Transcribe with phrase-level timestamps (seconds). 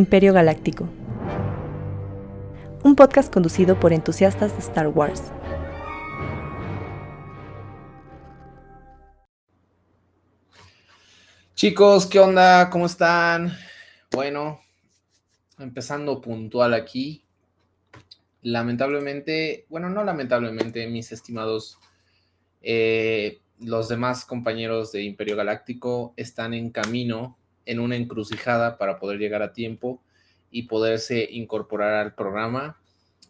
[0.00, 0.88] Imperio Galáctico.
[2.82, 5.30] Un podcast conducido por entusiastas de Star Wars.
[11.54, 12.70] Chicos, ¿qué onda?
[12.70, 13.52] ¿Cómo están?
[14.10, 14.62] Bueno,
[15.58, 17.22] empezando puntual aquí.
[18.40, 21.78] Lamentablemente, bueno, no lamentablemente, mis estimados,
[22.62, 27.36] eh, los demás compañeros de Imperio Galáctico están en camino
[27.70, 30.02] en una encrucijada para poder llegar a tiempo
[30.50, 32.80] y poderse incorporar al programa.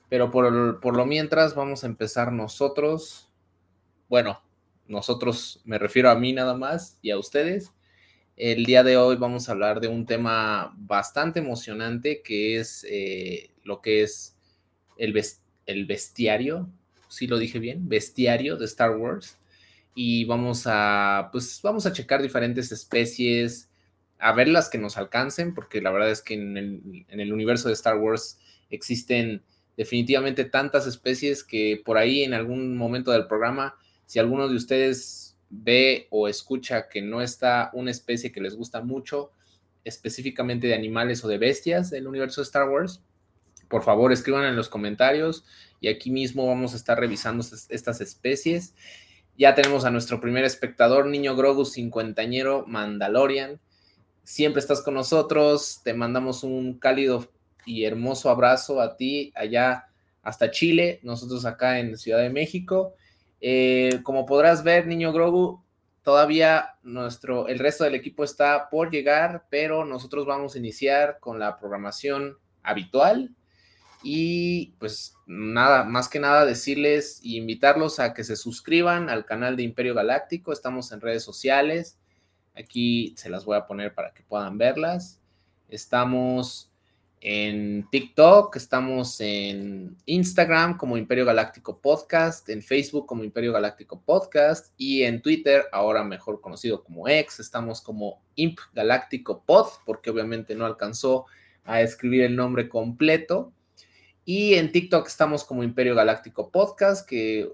[0.09, 3.29] Pero por, por lo mientras vamos a empezar nosotros.
[4.09, 4.43] Bueno,
[4.89, 7.73] nosotros me refiero a mí nada más y a ustedes.
[8.35, 13.51] El día de hoy vamos a hablar de un tema bastante emocionante que es eh,
[13.63, 14.39] lo que es
[14.97, 15.15] el,
[15.67, 16.67] el bestiario,
[17.09, 19.37] si lo dije bien, bestiario de Star Wars.
[19.95, 23.70] Y vamos a, pues vamos a checar diferentes especies,
[24.21, 26.57] a ver las que nos alcancen, porque la verdad es que en
[27.09, 29.43] el, universo de Star Wars existen
[29.77, 35.37] definitivamente tantas especies que por ahí en algún momento del programa, si alguno de ustedes
[35.49, 39.33] ve o escucha que no está una especie que les gusta mucho,
[39.85, 43.03] específicamente de animales o de bestias del universo de Star Wars,
[43.69, 45.45] por favor escriban en los comentarios
[45.81, 48.75] y aquí mismo vamos a estar revisando estas especies.
[49.39, 53.61] Ya tenemos a nuestro primer espectador, Niño Grogu, cincuentañero Mandalorian
[54.31, 55.81] Siempre estás con nosotros.
[55.83, 57.27] Te mandamos un cálido
[57.67, 59.88] y hermoso abrazo a ti allá
[60.22, 62.94] hasta Chile, nosotros acá en Ciudad de México.
[63.41, 65.65] Eh, como podrás ver, niño Grogu,
[66.05, 71.41] todavía nuestro, el resto del equipo está por llegar, pero nosotros vamos a iniciar con
[71.41, 73.34] la programación habitual.
[74.05, 79.56] Y pues nada, más que nada decirles e invitarlos a que se suscriban al canal
[79.56, 80.53] de Imperio Galáctico.
[80.53, 82.00] Estamos en redes sociales.
[82.55, 85.21] Aquí se las voy a poner para que puedan verlas.
[85.69, 86.71] Estamos
[87.21, 94.72] en TikTok, estamos en Instagram como Imperio Galáctico Podcast, en Facebook como Imperio Galáctico Podcast
[94.78, 100.55] y en Twitter, ahora mejor conocido como X, estamos como Imp Galáctico Pod, porque obviamente
[100.55, 101.27] no alcanzó
[101.65, 103.53] a escribir el nombre completo.
[104.25, 107.53] Y en TikTok estamos como Imperio Galáctico Podcast, que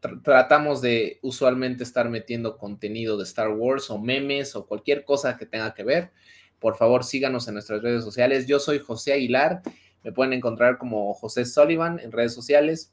[0.00, 5.46] tratamos de usualmente estar metiendo contenido de Star Wars o memes o cualquier cosa que
[5.46, 6.10] tenga que ver.
[6.58, 8.46] Por favor, síganos en nuestras redes sociales.
[8.46, 9.62] Yo soy José Aguilar.
[10.02, 12.92] Me pueden encontrar como José Sullivan en redes sociales.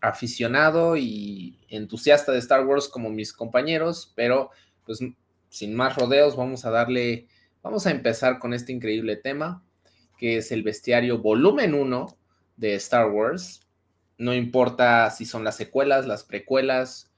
[0.00, 4.50] Aficionado y entusiasta de Star Wars como mis compañeros, pero
[4.84, 4.98] pues
[5.48, 7.28] sin más rodeos, vamos a darle,
[7.62, 9.62] vamos a empezar con este increíble tema,
[10.18, 12.18] que es el bestiario volumen 1
[12.56, 13.60] de Star Wars.
[14.18, 17.12] No importa si son las secuelas, las precuelas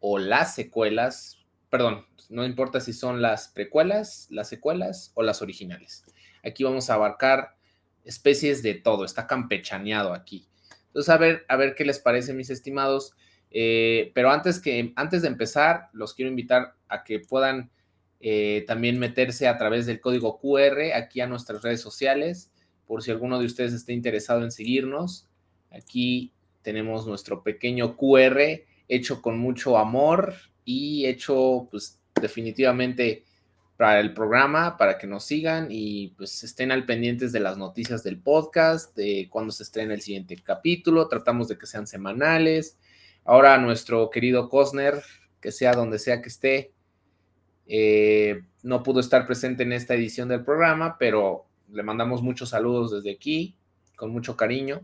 [0.00, 6.04] o las secuelas, perdón, no importa si son las precuelas, las secuelas o las originales.
[6.44, 7.56] Aquí vamos a abarcar
[8.04, 10.48] especies de todo, está campechaneado aquí.
[10.86, 13.14] Entonces, a ver, a ver qué les parece, mis estimados.
[13.50, 17.70] Eh, pero antes, que, antes de empezar, los quiero invitar a que puedan
[18.20, 22.50] eh, también meterse a través del código QR aquí a nuestras redes sociales,
[22.86, 25.27] por si alguno de ustedes está interesado en seguirnos.
[25.70, 28.40] Aquí tenemos nuestro pequeño QR
[28.88, 30.34] hecho con mucho amor
[30.64, 33.24] y hecho pues definitivamente
[33.76, 38.02] para el programa, para que nos sigan y pues estén al pendientes de las noticias
[38.02, 42.76] del podcast, de cuándo se estrena el siguiente capítulo, tratamos de que sean semanales.
[43.24, 45.00] Ahora nuestro querido Cosner,
[45.40, 46.72] que sea donde sea que esté,
[47.66, 52.90] eh, no pudo estar presente en esta edición del programa, pero le mandamos muchos saludos
[52.90, 53.56] desde aquí,
[53.94, 54.82] con mucho cariño.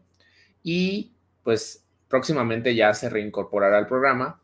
[0.64, 1.12] Y
[1.44, 4.40] pues próximamente ya se reincorporará al programa,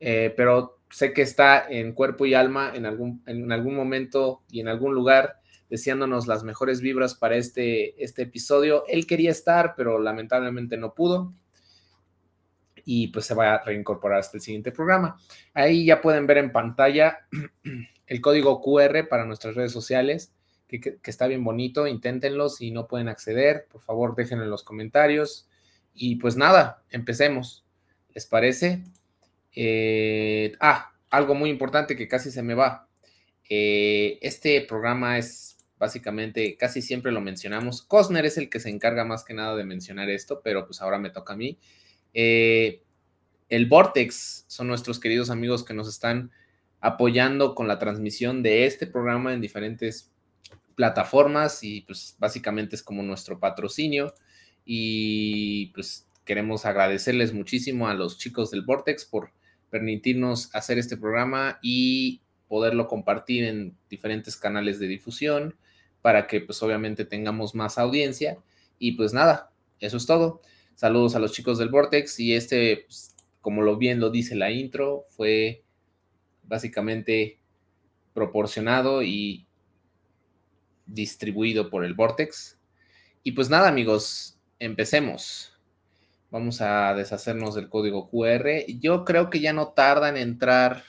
[0.00, 4.60] eh, pero sé que está en cuerpo y alma en algún, en algún momento y
[4.60, 5.36] en algún lugar
[5.72, 8.84] deseándonos las mejores vibras para este, este episodio.
[8.88, 11.32] Él quería estar, pero lamentablemente no pudo.
[12.84, 15.16] Y pues se va a reincorporar hasta el siguiente programa.
[15.54, 17.20] Ahí ya pueden ver en pantalla
[18.06, 20.34] el código QR para nuestras redes sociales,
[20.80, 21.86] que, está bien bonito.
[21.86, 22.48] Inténtenlo.
[22.48, 25.48] Si no pueden acceder, por favor déjenlo en los comentarios.
[25.94, 27.64] Y pues nada, empecemos.
[28.14, 28.84] ¿Les parece?
[29.54, 32.88] Eh, ah, algo muy importante que casi se me va.
[33.48, 37.82] Eh, este programa es básicamente, casi siempre lo mencionamos.
[37.82, 40.98] Cosner es el que se encarga más que nada de mencionar esto, pero pues ahora
[40.98, 41.58] me toca a mí.
[42.14, 42.82] Eh,
[43.48, 46.30] el Vortex son nuestros queridos amigos que nos están
[46.80, 50.11] apoyando con la transmisión de este programa en diferentes
[50.74, 54.14] plataformas y pues básicamente es como nuestro patrocinio
[54.64, 59.32] y pues queremos agradecerles muchísimo a los chicos del Vortex por
[59.70, 65.56] permitirnos hacer este programa y poderlo compartir en diferentes canales de difusión
[66.02, 68.36] para que pues obviamente tengamos más audiencia.
[68.78, 70.42] Y pues nada, eso es todo.
[70.74, 74.50] Saludos a los chicos del Vortex y este, pues, como lo bien lo dice la
[74.50, 75.62] intro, fue
[76.42, 77.38] básicamente
[78.12, 79.46] proporcionado y
[80.92, 82.58] distribuido por el Vortex.
[83.22, 85.58] Y pues nada, amigos, empecemos.
[86.30, 88.66] Vamos a deshacernos del código QR.
[88.80, 90.84] Yo creo que ya no tarda en entrar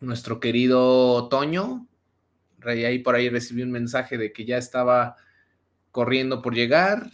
[0.00, 1.86] nuestro querido Toño.
[2.64, 5.16] Ahí por ahí recibí un mensaje de que ya estaba
[5.90, 7.10] corriendo por llegar.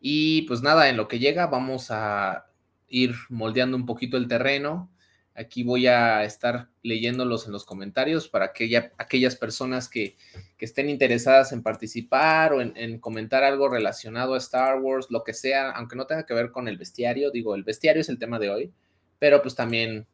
[0.00, 2.46] Y pues nada, en lo que llega vamos a
[2.88, 4.90] ir moldeando un poquito el terreno.
[5.34, 8.52] Aquí voy a estar leyéndolos en los comentarios para
[8.98, 10.16] aquellas personas que,
[10.58, 15.70] estén interesadas en participar o en, comentar algo relacionado a Star Wars, lo que sea,
[15.72, 17.32] aunque no tenga que ver con el bestiario.
[17.32, 18.72] Digo, el bestiario es el tema de hoy,
[19.18, 20.06] pero pues también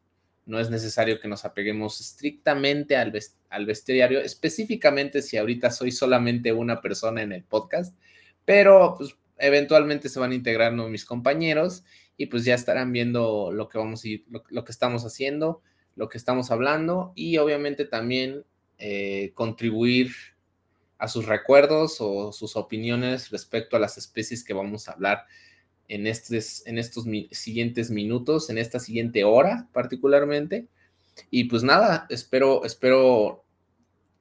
[0.46, 3.12] no es necesario que nos apeguemos estrictamente al,
[3.50, 7.94] al bestiario, específicamente si ahorita soy solamente una persona en el podcast,
[8.46, 11.84] pero pues eventualmente se van a integrar mis compañeros
[12.18, 15.62] y pues ya estarán viendo lo que vamos a ir, lo, que estamos haciendo,
[15.94, 18.44] lo que estamos hablando y obviamente también
[18.76, 20.10] eh, contribuir
[20.98, 25.26] a sus recuerdos o sus opiniones respecto a las especies que vamos a hablar
[25.86, 30.66] en, estos, en estos siguientes minutos, en esta siguiente hora particularmente.
[31.30, 33.44] Y pues nada, espero, espero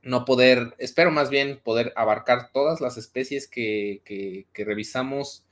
[0.03, 5.46] no poder, espero más bien poder abarcar todas las especies que revisamos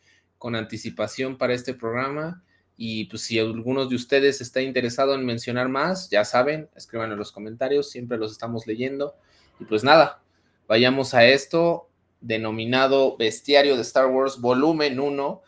[0.45, 2.43] con anticipación para este programa.
[2.77, 7.17] Y pues si algunos de ustedes está interesado en mencionar más, ya saben, escriban en
[7.17, 9.15] los comentarios, siempre los estamos leyendo.
[9.59, 10.21] Y pues nada,
[10.67, 11.89] vayamos a esto
[12.21, 15.41] denominado Bestiario de Star Wars Volumen 1,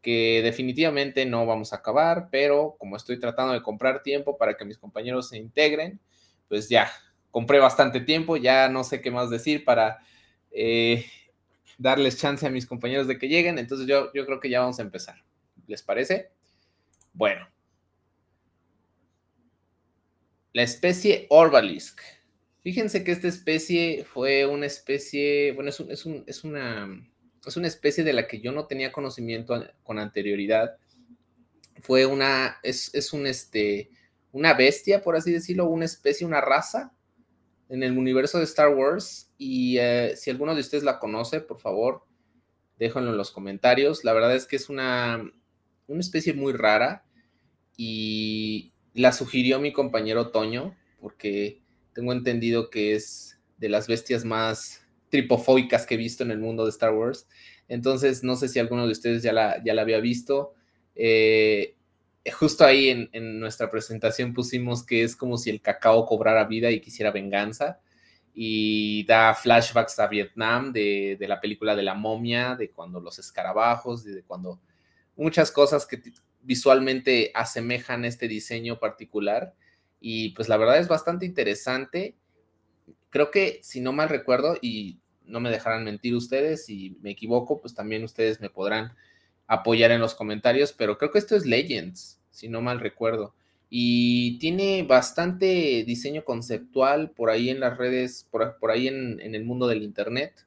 [0.00, 4.64] que definitivamente no vamos a acabar, pero como estoy tratando de comprar tiempo para que
[4.64, 5.98] mis compañeros se integren,
[6.48, 6.88] pues ya,
[7.32, 9.98] compré bastante tiempo, ya no sé qué más decir para
[10.52, 11.04] eh,
[11.78, 13.58] darles chance a mis compañeros de que lleguen.
[13.58, 15.22] Entonces yo, yo creo que ya vamos a empezar.
[15.66, 16.30] ¿Les parece?
[17.12, 17.48] Bueno.
[20.52, 22.00] La especie Orbalisk.
[22.62, 27.08] Fíjense que esta especie fue una especie, bueno, es, es, es, una,
[27.46, 30.76] es una especie de la que yo no tenía conocimiento con anterioridad.
[31.82, 33.90] Fue una, es, es un, este,
[34.32, 36.95] una bestia, por así decirlo, una especie, una raza
[37.68, 39.32] en el universo de Star Wars.
[39.38, 42.04] Y eh, si alguno de ustedes la conoce, por favor,
[42.78, 44.04] déjenlo en los comentarios.
[44.04, 45.22] La verdad es que es una,
[45.86, 47.04] una especie muy rara
[47.76, 54.86] y la sugirió mi compañero Toño, porque tengo entendido que es de las bestias más
[55.08, 57.28] tripofóbicas que he visto en el mundo de Star Wars.
[57.68, 60.54] Entonces, no sé si alguno de ustedes ya la, ya la había visto.
[60.94, 61.75] Eh,
[62.32, 66.80] justo ahí en, nuestra presentación pusimos que es como si el cacao cobrara vida y
[66.80, 67.80] quisiera venganza.
[68.34, 74.04] Y da flashbacks a Vietnam de, la película de la momia, de cuando los escarabajos,
[74.04, 74.60] de cuando
[75.16, 76.02] muchas cosas que
[76.42, 79.54] visualmente asemejan este diseño particular.
[80.00, 82.16] Y pues la verdad es bastante interesante.
[83.08, 87.60] Creo que, si no mal recuerdo, y no me dejarán mentir ustedes, si me equivoco,
[87.60, 88.92] pues también ustedes me podrán
[89.46, 93.34] apoyar en los comentarios, pero creo que esto es Legends, si no mal recuerdo.
[93.68, 99.66] Y tiene bastante diseño conceptual por ahí en las redes, por, ahí en, el mundo
[99.66, 100.46] del Internet.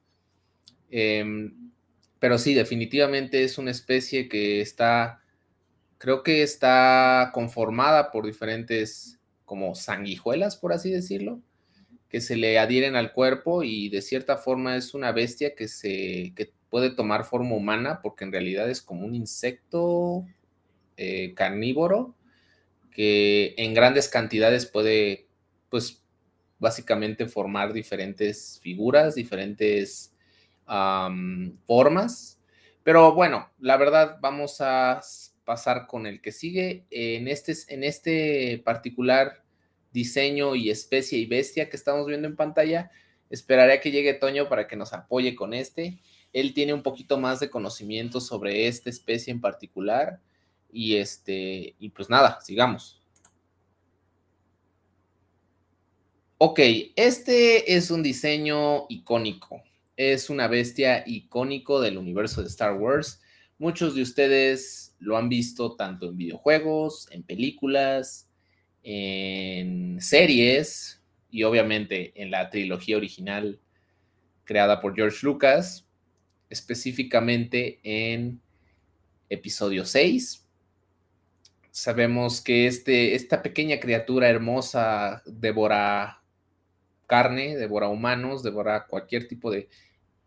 [0.90, 1.72] Em,
[2.20, 5.22] pero sí, definitivamente es una especie que está,
[5.98, 11.42] creo que está conformada por diferentes como sanguijuelas, por así decirlo,
[12.10, 16.34] que se le adhieren al cuerpo y de cierta forma es una bestia que se
[16.70, 20.26] puede tomar forma humana porque en realidad es como un insecto
[20.98, 22.16] eh, carnívoro
[22.92, 25.28] que en grandes cantidades puede,
[25.70, 26.04] pues,
[26.60, 30.14] básicamente formar diferentes figuras, diferentes
[31.66, 32.40] formas.
[32.84, 35.02] Pero bueno, la verdad, vamos a
[35.46, 36.86] pasar con el que sigue.
[36.92, 39.44] En este, en este particular
[39.92, 42.92] diseño y especie y bestia que estamos viendo en pantalla,
[43.30, 46.00] esperaré a que llegue Toño para que nos apoye con este.
[46.34, 50.22] Él tiene un poquito más de conocimiento sobre esta especie en particular.
[50.72, 53.02] Y este, y pues nada, sigamos.
[56.38, 56.60] Ok,
[56.96, 59.62] este es un diseño icónico.
[59.98, 63.22] Es una bestia icónico del universo de Star Wars.
[63.58, 68.30] Muchos de ustedes lo han visto tanto en videojuegos, en películas,
[68.84, 73.60] en series y obviamente en la trilogía original
[74.46, 75.89] creada por George Lucas
[76.50, 78.42] específicamente en
[79.30, 80.46] episodio 6.
[81.72, 86.22] Sabemos que este, esta pequeña criatura hermosa devora
[87.08, 89.70] carne, devora humanos, devora cualquier tipo de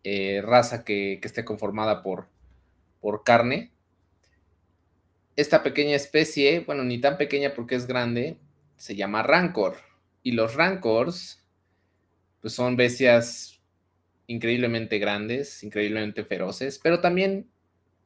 [0.03, 2.27] eh, raza que, esté conformada por,
[3.01, 3.71] por carne.
[5.35, 8.37] Esta pequeña especie, bueno, ni tan pequeña porque es grande,
[8.77, 9.77] se llama rancor.
[10.21, 11.43] Y los rancors,
[12.41, 13.52] pues son bestias
[14.27, 17.49] increíblemente grandes, increíblemente feroces, pero también,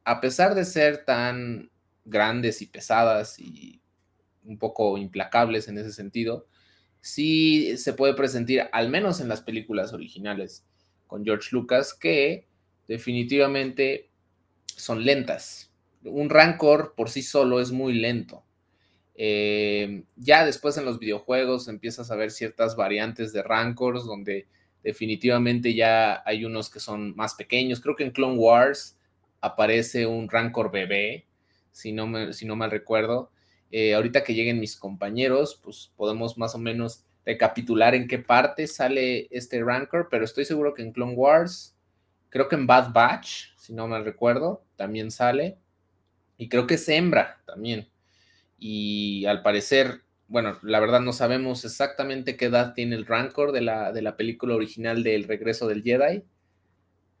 [0.04, 1.70] a pesar de ser tan
[2.04, 3.80] grandes y pesadas y
[4.44, 6.46] un poco implacables en ese sentido,
[7.00, 10.64] sí se puede presentar, al menos en las películas originales
[11.06, 12.46] con George Lucas, que
[12.86, 14.10] definitivamente
[14.66, 15.70] son lentas.
[16.04, 18.44] Un Rancor por sí solo es muy lento.
[19.14, 24.46] Eh, ya después en los videojuegos empiezas a ver ciertas variantes de Rancors donde
[24.82, 27.80] definitivamente ya hay unos que son más pequeños.
[27.80, 28.98] Creo que en Clone Wars
[29.40, 31.26] aparece un Rancor bebé,
[31.72, 33.30] si no, me, si no mal recuerdo.
[33.70, 38.66] Eh, ahorita que lleguen mis compañeros, pues podemos más o menos recapitular en qué parte
[38.66, 41.76] sale este Rancor, pero estoy seguro que en Clone Wars,
[42.30, 45.58] creo que en Bad Batch, si no mal recuerdo, también sale.
[46.38, 47.88] Y creo que es hembra también.
[48.58, 53.62] Y al parecer, bueno, la verdad no sabemos exactamente qué edad tiene el Rancor de
[53.62, 56.22] la, de la película original del Regreso del Jedi,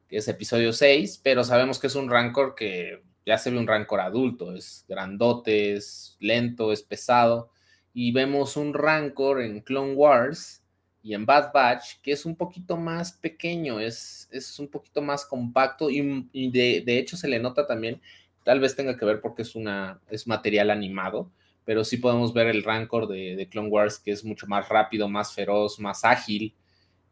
[0.08, 3.66] que es episodio 6, pero sabemos que es un Rancor que ya se ve un
[3.66, 7.50] Rancor adulto, es grandote, es lento, es pesado,
[7.92, 10.62] y vemos un Rancor en Clone Wars
[11.02, 15.24] y en Bad Batch que es un poquito más pequeño, es, es un poquito más
[15.24, 18.00] compacto y, de, hecho se le nota también,
[18.44, 21.30] tal vez tenga que ver porque es, una, es material animado,
[21.68, 25.34] pero sí podemos ver el Rancor de, Clone Wars que es mucho más rápido, más
[25.34, 26.54] feroz, más ágil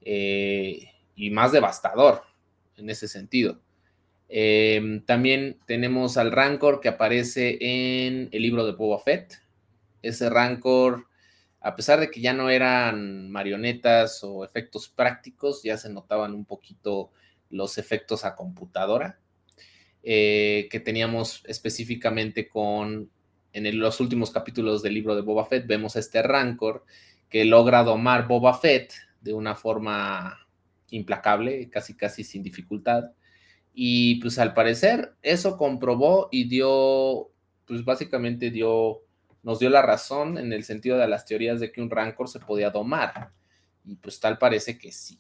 [0.01, 2.23] eh, y más devastador
[2.79, 3.61] en ese sentido.
[4.31, 9.43] Em, también tenemos al Rancor que aparece en el libro de Boba Fett.
[10.01, 11.07] Ese Rancor,
[11.61, 16.47] a pesar de que ya no eran marionetas o efectos prácticos, ya se notaban un
[16.47, 17.11] poquito
[17.51, 19.19] los efectos a computadora
[20.03, 23.11] eh, que teníamos específicamente con
[23.57, 25.67] en los últimos capítulos del libro de Boba Fett.
[25.67, 26.85] Vemos a este Rancor
[27.29, 30.47] que logra domar Boba Fett de una forma
[30.91, 33.13] implacable, casi casi sin dificultad
[33.79, 37.31] y pues al parecer eso comprobó y dio,
[37.67, 39.03] pues básicamente dio,
[39.43, 42.41] nos dio la razón en el sentido de las teorías de que un rancor se
[42.41, 43.33] podía domar.
[43.85, 45.19] Y pues tal parece que sí.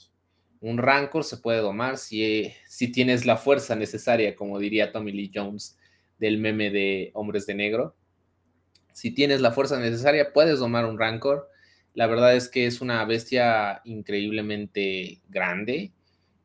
[0.61, 5.31] Un rancor se puede domar si, si tienes la fuerza necesaria, como diría Tommy Lee
[5.33, 5.77] Jones
[6.19, 7.95] del meme de Hombres de Negro.
[8.97, 11.51] Si tienes la fuerza necesaria, puedes domar un rancor.
[11.93, 15.93] La verdad es que es una bestia increíblemente grande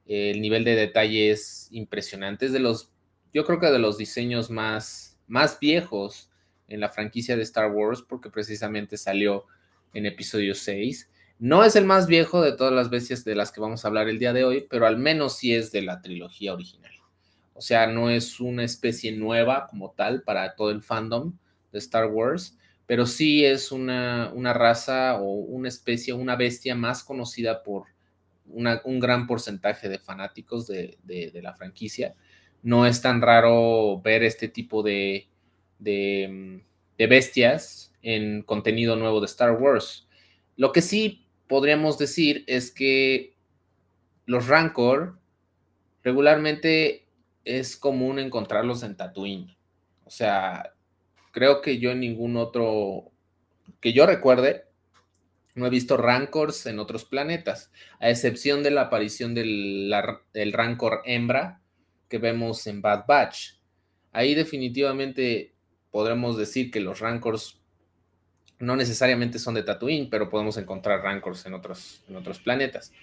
[0.05, 2.45] el nivel de detalle es impresionante.
[2.45, 2.91] Es de los,
[3.33, 6.29] yo creo que de los diseños más, más viejos
[6.67, 9.45] en la franquicia de Star Wars, porque precisamente salió
[9.93, 11.09] en episodio 6.
[11.39, 14.09] No es el más viejo de todas las bestias de las que vamos a hablar
[14.09, 16.91] el día de hoy, pero al menos sí es de la trilogía original.
[17.53, 21.37] O sea, no es una especie nueva como tal para todo el fandom
[21.71, 27.03] de Star Wars, pero sí es una, una raza o una especie, una bestia más
[27.03, 27.85] conocida por
[28.53, 32.15] un gran porcentaje de fanáticos de, la franquicia.
[32.63, 35.27] No es tan raro ver este tipo de,
[35.79, 36.61] de,
[36.97, 40.07] bestias en contenido nuevo de Star Wars.
[40.57, 43.35] Lo que sí podríamos decir es que
[44.25, 45.17] los Rancor
[46.03, 47.05] regularmente
[47.43, 49.55] es común encontrarlos en Tatooine.
[50.05, 50.73] O sea,
[51.31, 53.11] creo que yo en ningún otro
[53.79, 54.65] que yo recuerde,
[55.55, 59.93] no he visto rancors en otros planetas, a excepción de la aparición del,
[60.53, 61.61] rancor hembra
[62.07, 63.55] que vemos en Bad Batch.
[64.11, 65.53] Ahí definitivamente
[65.89, 67.59] podremos decir que los rancors
[68.59, 72.93] no necesariamente son de Tatooine, pero podemos encontrar rancors en otros, en otros planetas.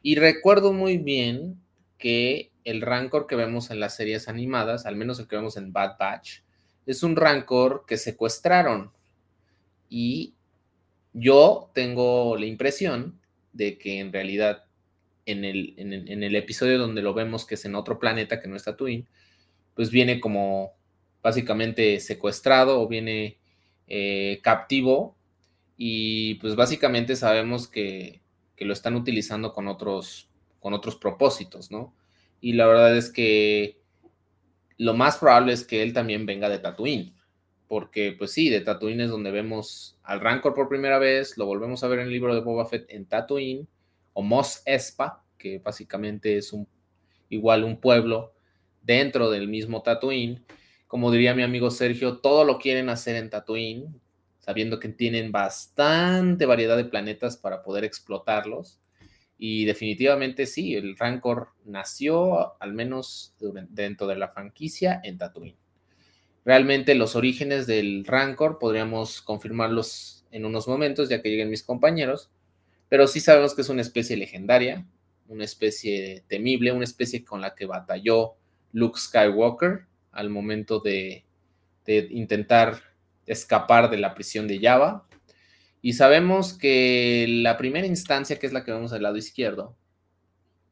[0.00, 1.60] Y recuerdo muy bien
[1.98, 5.72] que el rancor que vemos en las series animadas, al menos el que vemos en
[5.72, 6.40] Bad Batch,
[6.88, 8.90] es un rancor que secuestraron
[9.90, 10.34] y
[11.12, 13.20] yo tengo la impresión
[13.52, 14.64] de que en realidad
[15.26, 18.74] en el, en, episodio donde lo vemos que es en otro planeta que no está
[18.74, 19.06] Twin,
[19.74, 20.72] pues viene como
[21.22, 23.36] básicamente secuestrado o viene
[23.86, 25.14] eh, captivo
[25.76, 28.22] y pues básicamente sabemos que,
[28.56, 31.94] que, lo están utilizando con otros, con otros propósitos, ¿no?
[32.40, 33.78] Y la verdad es que
[34.78, 37.14] lo más probable es que él también venga de Tatooine
[37.68, 41.84] porque pues sí, de Tatooine es donde vemos al Rancor por primera vez, lo volvemos
[41.84, 43.68] a ver en el libro de Boba Fett en Tatooine,
[44.14, 46.66] o Mos Espa, que básicamente es un,
[47.28, 48.32] igual un pueblo
[48.82, 50.42] dentro del mismo Tatooine.
[50.88, 54.00] Como diría mi amigo Sergio, todo lo quieren hacer en Tatooine,
[54.38, 58.80] sabiendo que tienen bastante variedad de planetas para poder explotarlos.
[59.38, 63.34] Y definitivamente sí, el Rancor nació, al menos
[63.70, 65.56] dentro de la franquicia, en Tatooine.
[66.44, 72.30] Realmente los orígenes del Rancor podríamos confirmarlos en unos momentos, ya que lleguen mis compañeros,
[72.88, 74.86] pero sí sabemos que es una especie legendaria,
[75.28, 78.34] una especie temible, una especie con la que batalló
[78.72, 81.24] Luke Skywalker al momento de,
[81.86, 82.82] intentar
[83.26, 85.06] escapar de la prisión de Java.
[85.80, 89.76] Y sabemos que la primera instancia, que es la que vemos al lado izquierdo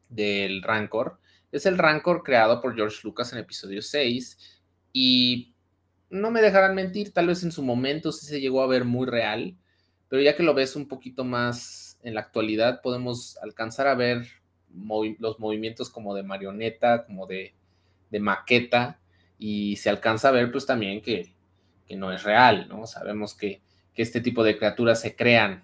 [0.09, 1.19] del Rancor,
[1.51, 4.61] es el Rancor creado por George Lucas en episodio 6.
[4.93, 5.53] Y
[6.09, 9.05] no me dejarán mentir, tal vez en su momento sí se llegó a ver muy
[9.05, 9.57] real,
[10.09, 14.27] pero ya que lo ves un poquito más en la actualidad, podemos alcanzar a ver
[15.19, 17.53] los movimientos como de marioneta, como de,
[18.19, 18.99] maqueta,
[19.37, 21.33] y se alcanza a ver pues también que,
[21.95, 22.85] no es real, ¿no?
[22.85, 23.61] Sabemos que,
[24.01, 25.63] este tipo de criaturas se crean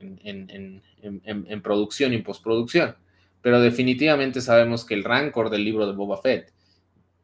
[0.00, 2.96] en, en producción y postproducción,
[3.42, 6.52] pero definitivamente sabemos que el rancor del libro de Boba Fett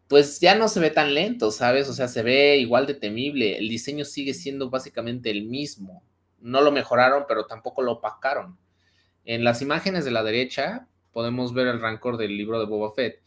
[0.08, 1.88] pues ya no se ve tan lento, ¿sabes?
[1.88, 3.58] O sea, se ve igual de temible.
[3.58, 6.02] El diseño sigue siendo básicamente el mismo.
[6.40, 8.56] No lo mejoraron, pero tampoco lo opacaron.
[9.24, 13.20] En las imágenes de la derecha podemos ver el rancor del libro de Boba Fett.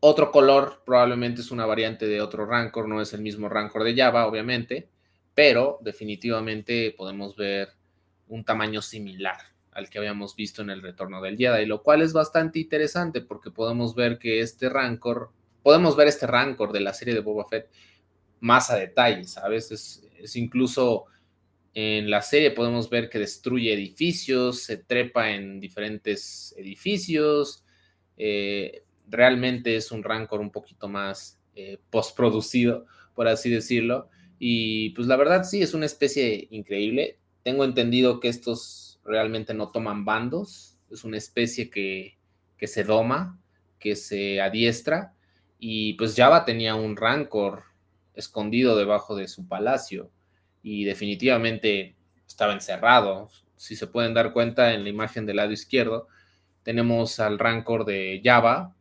[0.00, 3.94] Otro color probablemente es una variante de otro rancor, no es el mismo rancor de
[3.94, 4.88] Java, obviamente,
[5.34, 7.70] pero definitivamente podemos ver
[8.28, 9.36] un tamaño similar
[9.72, 13.50] al que habíamos visto en el retorno del Jedi, lo cual es bastante interesante porque
[13.50, 15.30] podemos ver que este Rancor,
[15.62, 17.70] podemos ver este Rancor de la serie de Boba Fett
[18.40, 19.70] más a detalle, ¿sabes?
[19.70, 21.06] Es, es incluso
[21.74, 27.64] en la serie podemos ver que destruye edificios, se trepa en diferentes edificios,
[28.18, 34.10] eh, realmente es un Rancor un poquito más eh, postproducido, por así decirlo,
[34.44, 37.16] y pues la verdad sí, es una especie increíble.
[37.44, 42.18] Tengo entendido que estos realmente no toman bandos, es una especie que,
[42.60, 43.38] se doma,
[43.78, 45.14] que se adiestra,
[45.60, 47.62] y pues Java tenía un rancor
[48.14, 50.10] escondido debajo de su palacio
[50.60, 51.94] y definitivamente
[52.26, 53.30] estaba encerrado.
[53.54, 56.08] Si se pueden dar cuenta en la imagen del lado izquierdo,
[56.64, 58.74] tenemos al rancor de Java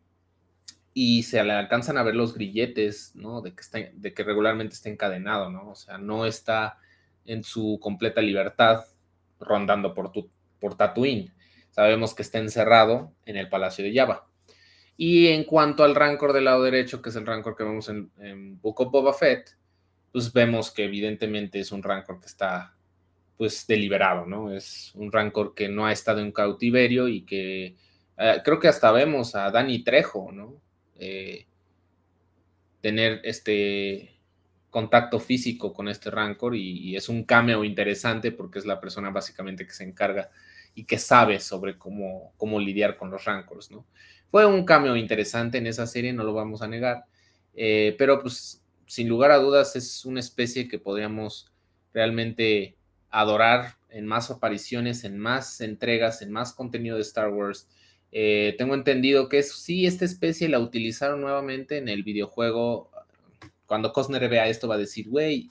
[0.94, 3.42] y se le alcanzan a ver los grilletes, ¿no?
[3.42, 5.70] De que, está, de que regularmente está encadenado, ¿no?
[5.70, 6.78] O sea, no está
[7.26, 8.86] en su completa libertad
[9.40, 10.12] rondando por,
[10.60, 11.34] por Tatooine.
[11.70, 14.28] Sabemos que está encerrado en el Palacio de Java.
[14.98, 18.12] Y en cuanto al rancor del lado derecho, que es el rancor que vemos en,
[18.20, 19.56] en Boba Fett,
[20.12, 22.76] pues vemos que evidentemente es un rancor que está
[23.38, 24.54] pues deliberado, ¿no?
[24.54, 27.76] Es un rancor que no ha estado en cautiverio y que
[28.18, 30.62] eh, creo que hasta vemos a Dani Trejo, ¿no?
[31.02, 31.48] Eh,
[32.80, 34.20] tener este
[34.70, 39.66] contacto físico con este Rancor y, es un cameo interesante porque es la persona básicamente
[39.66, 40.30] que se encarga
[40.76, 43.86] y que sabe sobre cómo, cómo lidiar con los Rancors, ¿no?
[44.30, 47.06] Fue un cameo interesante en esa serie, no lo vamos a negar,
[47.56, 51.52] eh, pero pues sin lugar a dudas es una especie que podríamos
[51.94, 52.78] realmente
[53.10, 57.68] adorar en más apariciones, en más entregas, en más contenido de Star Wars.
[58.12, 62.90] Eh, tengo entendido que sí, esta especie la utilizaron nuevamente en el videojuego
[63.66, 65.50] cuando Costner vea esto va a decir, güey,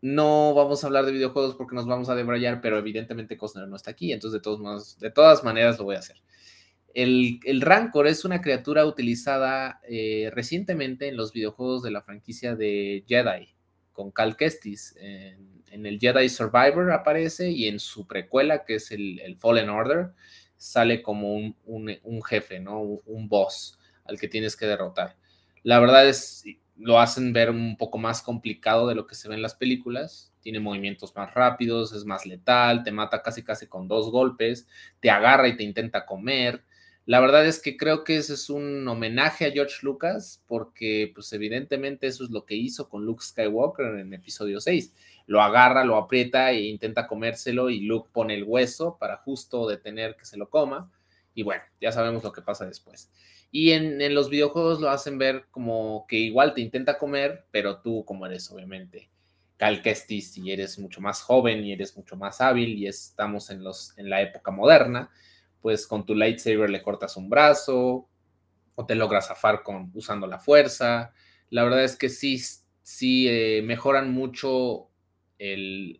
[0.00, 3.76] no vamos a hablar de videojuegos porque nos vamos a debrayar, pero evidentemente Costner no
[3.76, 6.16] está aquí, entonces de, todos de todas maneras lo voy a hacer.
[6.94, 13.04] El, Rancor es una criatura utilizada eh, recientemente en los videojuegos de la franquicia de
[13.06, 13.54] Jedi,
[13.92, 14.96] con Cal Kestis.
[14.98, 20.10] En, el Jedi Survivor aparece y en su precuela, que es el, Fallen Order,
[20.60, 22.80] sale como un, jefe, ¿no?
[22.82, 25.16] un boss al que tienes que derrotar.
[25.62, 26.44] La verdad es,
[26.76, 30.34] lo hacen ver un poco más complicado de lo que se ve en las películas.
[30.42, 34.68] Tiene movimientos más rápidos, es más letal, te mata casi casi con dos golpes,
[35.00, 36.62] te agarra y te intenta comer.
[37.06, 41.32] La verdad es que creo que ese es un homenaje a George Lucas porque pues
[41.32, 44.92] evidentemente eso es lo que hizo con Luke Skywalker en episodio 6.
[45.30, 50.16] Lo agarra, lo aprieta e intenta comérselo y Luke pone el hueso para justo detener
[50.16, 50.90] que se lo coma.
[51.34, 53.12] Y bueno, ya sabemos lo que pasa después.
[53.52, 58.04] Y en, los videojuegos lo hacen ver como que igual te intenta comer, pero tú
[58.04, 59.08] como eres obviamente
[59.56, 63.62] Cal Kestis y eres mucho más joven y eres mucho más hábil y estamos en,
[63.62, 65.12] los, en la época moderna,
[65.60, 68.08] pues con tu lightsaber le cortas un brazo
[68.74, 71.12] o te logras zafar con, usando la fuerza.
[71.50, 72.42] La verdad es que sí,
[72.82, 74.89] sí eh, mejoran mucho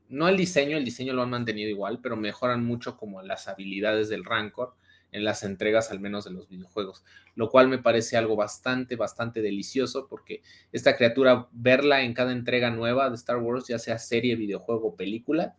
[0.08, 4.08] no el diseño, el diseño lo han mantenido igual, pero mejoran mucho como las habilidades
[4.08, 4.74] del Rancor
[5.12, 9.42] en las entregas al menos de los videojuegos, lo cual me parece algo bastante, bastante
[9.42, 14.36] delicioso porque esta criatura, verla en cada entrega nueva de Star Wars, ya sea serie,
[14.36, 15.56] videojuego película,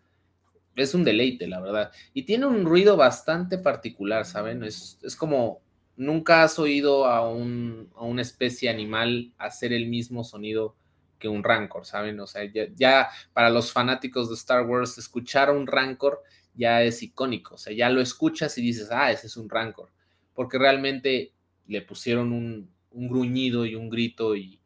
[0.75, 1.91] es un deleite, la verdad.
[2.13, 4.63] Y tiene un ruido bastante particular, ¿saben?
[4.63, 5.61] Es, es como
[5.97, 10.75] nunca has oído a, un, a, una especie animal hacer el mismo sonido
[11.21, 12.19] que un rancor, ¿saben?
[12.19, 12.41] O sea,
[12.75, 16.21] ya, para los fanáticos de Star Wars, escuchar un rancor
[16.53, 19.89] ya es icónico, o sea, ya lo escuchas y dices, ah, ese es un rancor,
[20.33, 21.33] porque realmente
[21.67, 24.59] le pusieron un, un gruñido y un grito y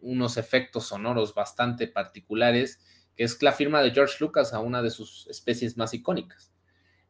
[0.00, 2.80] unos efectos sonoros bastante particulares,
[3.16, 6.52] que es la firma de George Lucas a una de sus especies más icónicas.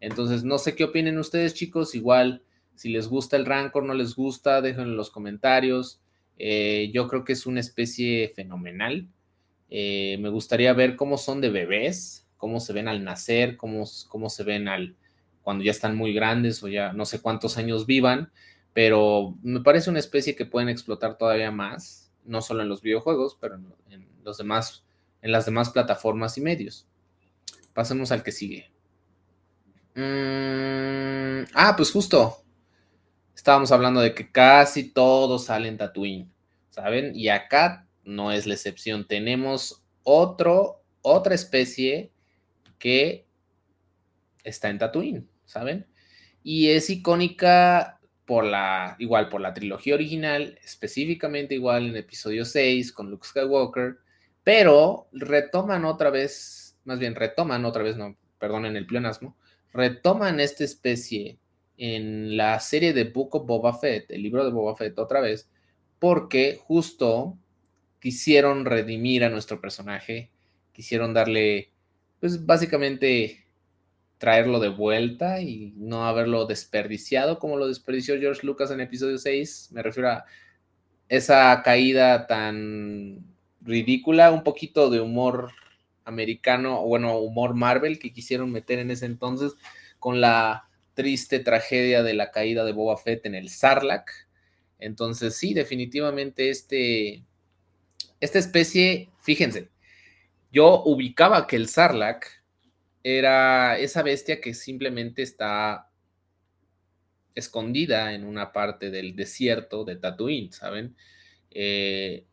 [0.01, 2.43] Entonces, no sé qué opinen ustedes, chicos, igual
[2.77, 6.01] si les gusta el Rancor, no les gusta, déjenlo en los comentarios.
[6.39, 9.09] Eh, yo creo que es una especie fenomenal.
[9.71, 14.29] Eh, me gustaría ver cómo son de bebés, cómo se ven al nacer, cómo, cómo
[14.29, 14.97] se ven al
[15.47, 18.33] cuando ya están muy grandes o ya no sé cuántos años vivan,
[18.73, 23.39] pero me parece una especie que pueden explotar todavía más, no solo en los videojuegos,
[23.41, 24.85] pero en, los demás,
[25.23, 26.89] en las demás plataformas y medios.
[27.75, 28.71] Pasemos al que sigue.
[29.95, 32.39] Mm, ah, pues justo,
[33.47, 36.29] estábamos hablando de que casi todos salen Tatooine,
[36.71, 37.15] ¿saben?
[37.15, 39.07] Y acá no es la excepción.
[39.07, 42.11] Tenemos otra especie
[42.81, 43.25] que
[44.43, 45.87] está en Tatooine, ¿saben?
[46.43, 52.93] Y es icónica por la, igual por la trilogía original, específicamente igual en episodio 6
[52.93, 53.99] con Luke Skywalker,
[54.43, 59.37] pero retoman otra vez, más bien retoman otra vez, no, perdonen el pleonasmo,
[59.73, 61.39] retoman esta especie
[61.79, 65.49] en la serie de Book of Boba Fett, el libro de Boba Fett otra vez,
[65.99, 67.37] porque justo
[68.01, 70.31] quisieron redimir a nuestro personaje,
[70.73, 71.71] quisieron darle,
[72.21, 73.47] pues básicamente
[74.19, 79.71] traerlo de vuelta y no haberlo desperdiciado como lo desperdició George Lucas en episodio 6.
[79.73, 80.25] Me refiero a
[81.09, 83.25] esa caída tan
[83.61, 85.51] ridícula, un poquito de humor
[86.05, 89.55] americano, bueno, humor Marvel que quisieron meter en ese entonces
[89.99, 90.66] con la
[90.97, 94.11] triste tragedia de la caída de Boba Fett en el Sarlacc.
[94.81, 97.23] Entonces, sí, definitivamente este,
[98.19, 99.69] esta especie, fíjense,
[100.51, 102.27] yo ubicaba que el Sarlacc
[103.05, 105.91] era esa bestia que simplemente está
[107.35, 110.97] escondida en una parte del desierto de Tatooine, ¿saben?
[111.51, 112.25] Eh,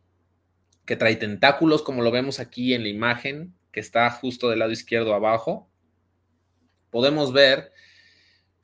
[0.86, 4.72] que trae tentáculos, como lo vemos aquí en la imagen, que está justo del lado
[4.72, 5.68] izquierdo abajo.
[6.90, 7.73] Podemos ver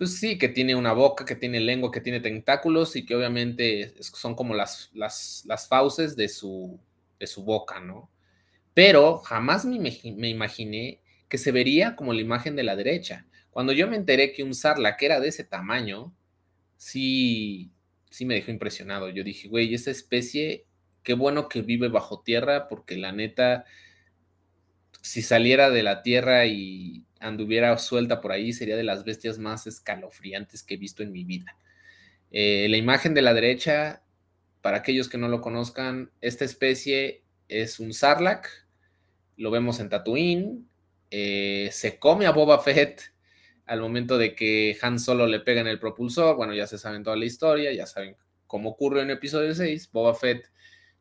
[0.00, 3.92] pues sí, que tiene una boca, que tiene lengua, que tiene tentáculos y que obviamente
[4.00, 6.80] son como las, las, las fauces de su,
[7.18, 8.10] de su boca, ¿no?
[8.72, 13.26] Pero jamás me, me, imaginé que se vería como la imagen de la derecha.
[13.50, 16.14] Cuando yo me enteré que un sarlacc era de ese tamaño,
[16.78, 17.70] sí,
[18.08, 19.10] sí me dejó impresionado.
[19.10, 20.64] Yo dije, güey, esa especie,
[21.02, 23.66] qué bueno que vive bajo tierra, porque la neta,
[25.02, 29.66] si saliera de la tierra y anduviera suelta por ahí, sería de las bestias más
[29.66, 31.56] escalofriantes que he visto en mi vida.
[32.32, 34.02] Eh, la imagen de la derecha,
[34.62, 38.46] para aquellos que no lo conozcan, esta especie es un sarlacc,
[39.36, 40.64] lo vemos en Tatooine,
[41.10, 43.12] eh, se come a Boba Fett
[43.66, 47.04] al momento de que Han Solo le pega en el propulsor, bueno, ya se saben
[47.04, 50.50] toda la historia, ya saben cómo ocurre en episodio 6, Boba Fett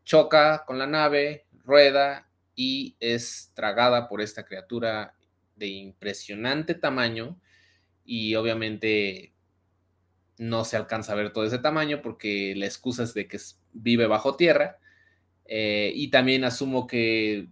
[0.03, 5.15] choca con la nave, rueda y es tragada por esta criatura
[5.59, 7.39] de impresionante tamaño
[8.05, 9.33] y obviamente
[10.39, 13.37] no se alcanza a ver todo ese tamaño porque la excusa es de que
[13.73, 14.79] vive bajo tierra
[15.45, 17.49] eh, y también asumo que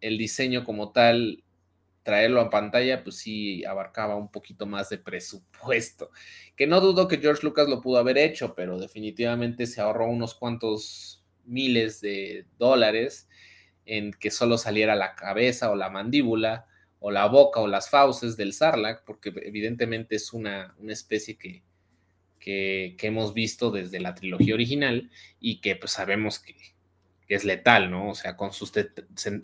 [0.00, 1.44] el diseño como tal,
[2.02, 6.10] traerlo a pantalla, pues sí abarcaba un poquito más de presupuesto,
[6.54, 10.34] que no dudo que George Lucas lo pudo haber hecho, pero definitivamente se ahorró unos
[10.34, 13.28] cuantos miles de dólares
[13.86, 16.66] en que solo saliera la cabeza o la mandíbula
[17.00, 21.62] o la boca o las fauces del sarlacc, porque evidentemente es una, especie que,
[22.40, 26.54] que, hemos visto desde la trilogía original y que pues sabemos que,
[27.28, 28.10] es letal, ¿no?
[28.10, 28.72] O sea, con sus,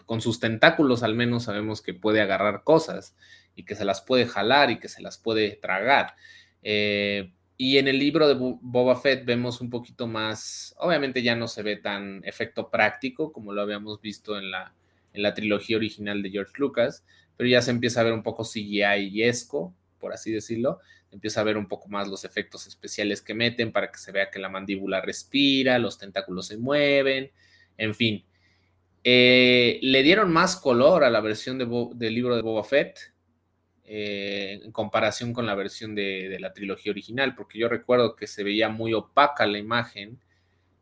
[0.07, 3.17] con sus tentáculos al menos sabemos que puede agarrar cosas
[3.57, 6.15] y que se las puede jalar y que se las puede tragar.
[6.63, 11.49] Eh, y en el libro de Boba Fett vemos un poquito más, obviamente ya no
[11.49, 14.75] se ve tan efecto práctico como lo habíamos visto en la,
[15.13, 17.05] en la trilogía original de George Lucas,
[17.37, 21.57] pero ya se empieza a ver un poco CGI-esco, por así decirlo, empieza a ver
[21.57, 25.01] un poco más los efectos especiales que meten para que se vea que la mandíbula
[25.01, 27.31] respira, los tentáculos se mueven,
[27.77, 28.25] en fin.
[29.05, 32.99] Eh, le dieron más color a la versión del libro de Boba Fett
[33.85, 38.45] eh, en comparación con la versión de, la trilogía original, porque yo recuerdo que se
[38.45, 40.19] veía muy opaca la imagen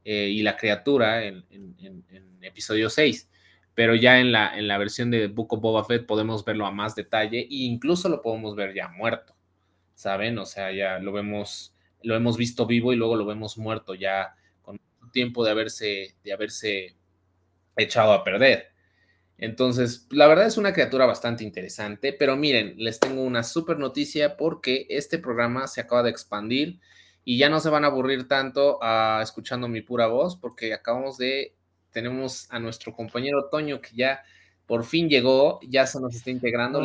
[0.05, 2.05] eh, y la criatura en, en
[2.43, 3.29] episodio 6
[3.74, 6.70] pero ya en la, en la versión de Book of Boba Fett podemos verlo a
[6.70, 9.35] más detalle e incluso lo podemos ver ya muerto,
[9.94, 10.38] ¿saben?
[10.38, 14.35] O sea, ya lo vemos, lo hemos visto vivo y luego lo vemos muerto ya
[14.62, 14.80] con
[15.12, 16.96] tiempo de haberse, de haberse
[17.76, 18.70] echado a perder.
[19.38, 24.37] Entonces, la verdad es una criatura bastante interesante, pero miren, les tengo una súper noticia
[24.37, 26.78] porque este programa se acaba de expandir
[27.24, 31.16] y ya no se van a aburrir tanto a escuchando mi pura voz porque acabamos
[31.16, 31.54] de,
[31.92, 34.22] tenemos a nuestro compañero Toño que ya
[34.66, 36.81] por fin llegó, ya se nos está integrando,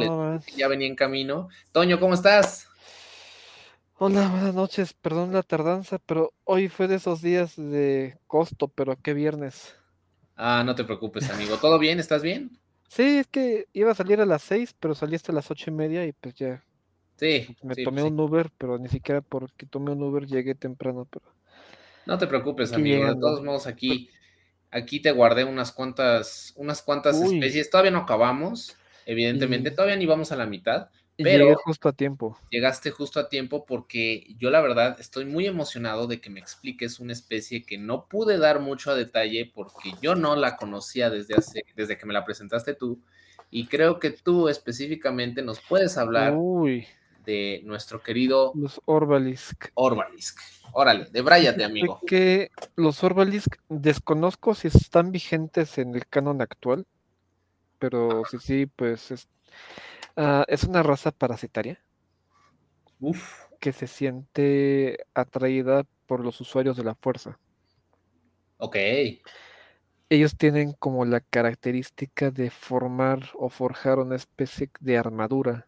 [0.57, 1.49] ya venía en camino.
[1.71, 2.67] Toño, ¿cómo estás?
[3.97, 8.97] Hola, buenas noches, perdón la tardanza, pero hoy fue de esos días de costo, pero
[9.01, 9.75] qué viernes.
[10.35, 11.57] Ah, no te preocupes, amigo.
[11.57, 11.99] ¿Todo bien?
[11.99, 12.51] ¿Estás bien?
[12.87, 15.73] Sí, es que iba a salir a las seis, pero salí hasta las ocho y
[15.73, 16.63] media y pues ya.
[17.17, 17.55] Sí.
[17.63, 18.07] Me sí, tomé sí.
[18.07, 21.25] un Uber, pero ni siquiera porque tomé un Uber llegué temprano, pero.
[22.05, 23.05] No te preocupes, amigo.
[23.05, 24.09] De todos modos, aquí,
[24.75, 27.35] aquí te guardé unas cuantas, unas cuantas Uy.
[27.35, 27.69] especies.
[27.69, 29.69] Todavía no acabamos, evidentemente.
[29.69, 30.89] Y- Todavía ni vamos a la mitad.
[31.17, 32.37] Pero- llegué justo a tiempo.
[32.49, 36.99] Llegaste justo a tiempo porque yo la verdad estoy muy emocionado de que me expliques
[36.99, 41.35] una especie que no pude dar mucho a detalle porque yo no la conocía desde
[41.35, 42.99] hace, desde que me la presentaste tú.
[43.49, 46.85] Y creo que tú específicamente nos puedes hablar Uy,
[47.25, 49.71] de nuestro querido los Orbalisk.
[49.75, 50.39] Orbalisk.
[50.73, 52.01] Órale, debráyate, amigo.
[52.01, 56.85] Fíjate que los Orbalisk desconozco si están vigentes en el canon actual,
[57.79, 59.27] pero sí, sí, pues es,
[60.17, 61.83] ah, es una raza parasitaria
[62.99, 67.39] Uf, que se siente atraída por los usuarios de la fuerza.
[68.57, 68.75] ok.
[70.09, 75.67] Ellos tienen como la característica de formar o forjar una especie de armadura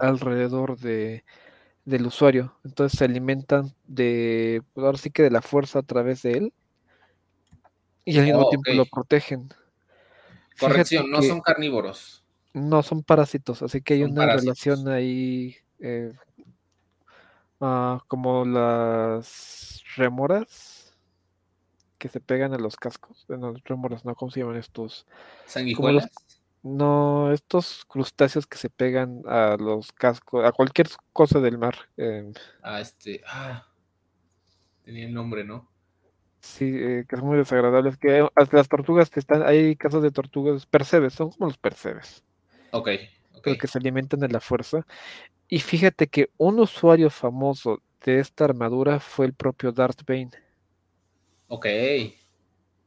[0.00, 1.24] Alrededor de,
[1.84, 2.56] del usuario.
[2.64, 6.52] Entonces se alimentan de, pues ahora sí que de la fuerza a través de él
[8.04, 9.48] y al mismo Oh, tiempo lo protegen.
[10.58, 12.24] Corrección, Fíjate no son carnívoros.
[12.54, 14.44] no son parásitos, así que hay Son una parásitos.
[14.64, 16.12] relación ahí eh,
[17.60, 20.96] ah, como las remoras
[21.98, 23.24] que se pegan a los cascos.
[23.28, 24.14] Bueno, remoras, ¿no?
[24.14, 25.06] ¿Cómo se llaman estos?
[25.46, 26.08] Sanguijuelas.
[26.68, 31.76] No, estos crustáceos que se pegan a los cascos, a cualquier cosa del mar.
[31.96, 33.22] eh, Ah, este.
[33.26, 33.66] Ah,
[34.84, 35.68] tenía el nombre, ¿no?
[36.40, 37.96] sí, eh, que son muy desagradables.
[37.98, 42.24] Que hasta las tortugas que están, hay casos de tortugas, percebes, son como los percebes,
[42.70, 42.88] Ok,
[43.34, 43.46] ok.
[43.46, 44.86] pero que se alimentan de la fuerza.
[45.48, 50.30] Y fíjate que un usuario famoso de esta armadura fue el propio Darth Bane.
[51.48, 51.66] Ok.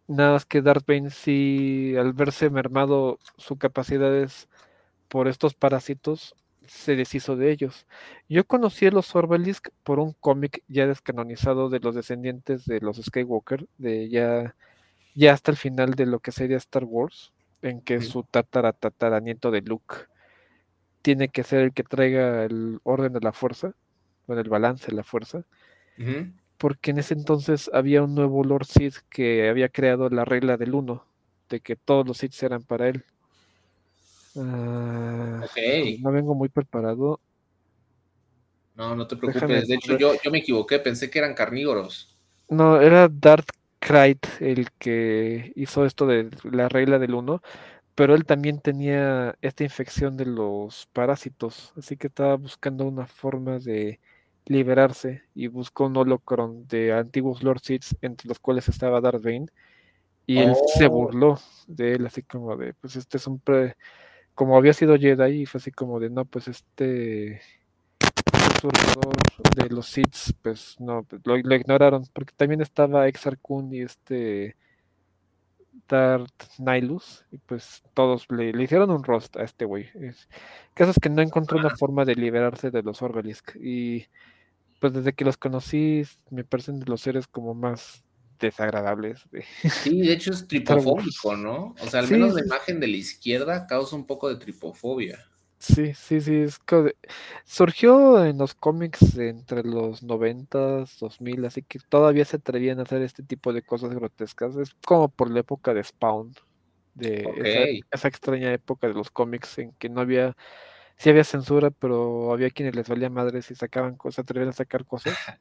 [0.10, 4.50] Nada más que Darth Bane sí, al verse mermado sus capacidades
[5.08, 7.86] por estos parásitos, se deshizo de ellos.
[8.28, 12.98] Yo conocí a los Orbalisk por un cómic ya descanonizado de los descendientes de los
[12.98, 14.56] Skywalker, de ya,
[15.13, 19.19] ya hasta el final de lo que sería Star Wars, en que su tatara tatara
[19.19, 19.95] nieto de Luke
[21.04, 23.74] tiene que ser el que traiga el orden de la fuerza,
[24.26, 25.43] bueno, el balance de la fuerza.
[26.60, 30.76] Porque en ese entonces había un nuevo Lord Sith que había creado la regla del
[30.76, 31.06] uno,
[31.50, 33.06] de que todos los Sith eran para él.
[34.38, 35.58] Ah, Ok.
[35.58, 37.19] híjole, no vengo muy preparado.
[38.76, 39.67] No, no te Déjame preocupes.
[39.67, 42.17] De hecho, yo, yo me equivoqué, pensé que eran carnívoros.
[42.50, 47.41] No, era Darth Krayt el que hizo esto de la regla del uno,
[47.95, 53.60] pero él también tenía esta infección de los parásitos, así que estaba buscando una forma
[53.60, 54.00] de
[54.50, 59.46] liberarse y buscó un holocron de antiguos Lord Sith, entre los cuales estaba Darth Bane,
[60.26, 60.90] y él se Oh.
[60.90, 63.78] burló de él, así como de, pues este es un pre...
[64.36, 67.42] como había sido Jedi, y fue así como de, no, pues este
[68.58, 69.16] usurpador
[69.56, 73.82] de los Sith, pues no, pues, lo, lo ignoraron, porque también estaba Exar Kun y
[73.82, 74.56] este
[75.88, 79.90] Darth Nihilus, y pues todos le, le hicieron un roast a este güey.
[79.96, 80.28] Es,
[80.74, 84.08] caso es que no encontró una forma de liberarse de los Orbalisk, y
[84.80, 88.04] pues desde que los conocí me parecen de los seres como más
[88.39, 89.22] desagradables.
[89.32, 91.76] de- Sí, de hecho es tripofóbico, ¿no?
[91.80, 95.26] O sea, al Sí, menos la imagen de la izquierda causa un poco de tripofobia.
[95.60, 96.96] Sí, sí, sí, es de-
[97.46, 103.02] surgió en los cómics entre los 90s, 2000, así que todavía se atrevían a hacer
[103.02, 104.56] este tipo de cosas grotescas.
[104.56, 106.34] Es como por la época de Spawn,
[106.94, 110.36] de esa extraña época de los cómics en que no había,
[111.00, 114.86] sí había censura, pero había quienes les valía madres y sacaban cosas, atrevían a sacar
[114.86, 115.20] cosas.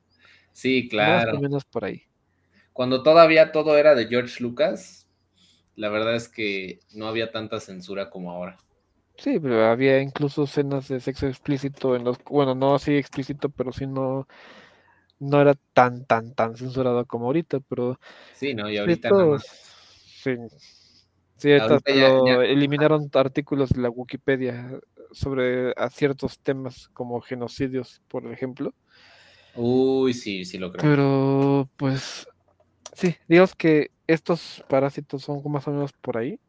[0.52, 1.32] Sí, Más claro.
[1.32, 2.02] o menos por ahí.
[2.72, 5.06] Cuando todavía todo era de George Lucas,
[5.76, 8.58] la verdad es que no había tanta censura como ahora.
[9.16, 13.72] Sí, pero había incluso escenas de sexo explícito en los, bueno, no así explícito, pero
[13.72, 14.28] sí no,
[15.20, 17.98] no era tan, tan, tan censurado como ahorita, pero
[18.32, 18.70] Sí, ¿no?
[18.70, 19.44] Y ahorita nada todo, más.
[20.22, 20.36] sí,
[21.38, 24.78] Sí, eliminaron artículos de la Wikipedia
[25.12, 28.74] sobre a ciertos temas como genocidios, por ejemplo.
[29.54, 30.82] Uy, sí, sí lo creo.
[30.82, 32.28] Pero, pues,
[32.92, 36.40] sí, digamos que estos parásitos son más o menos por ahí.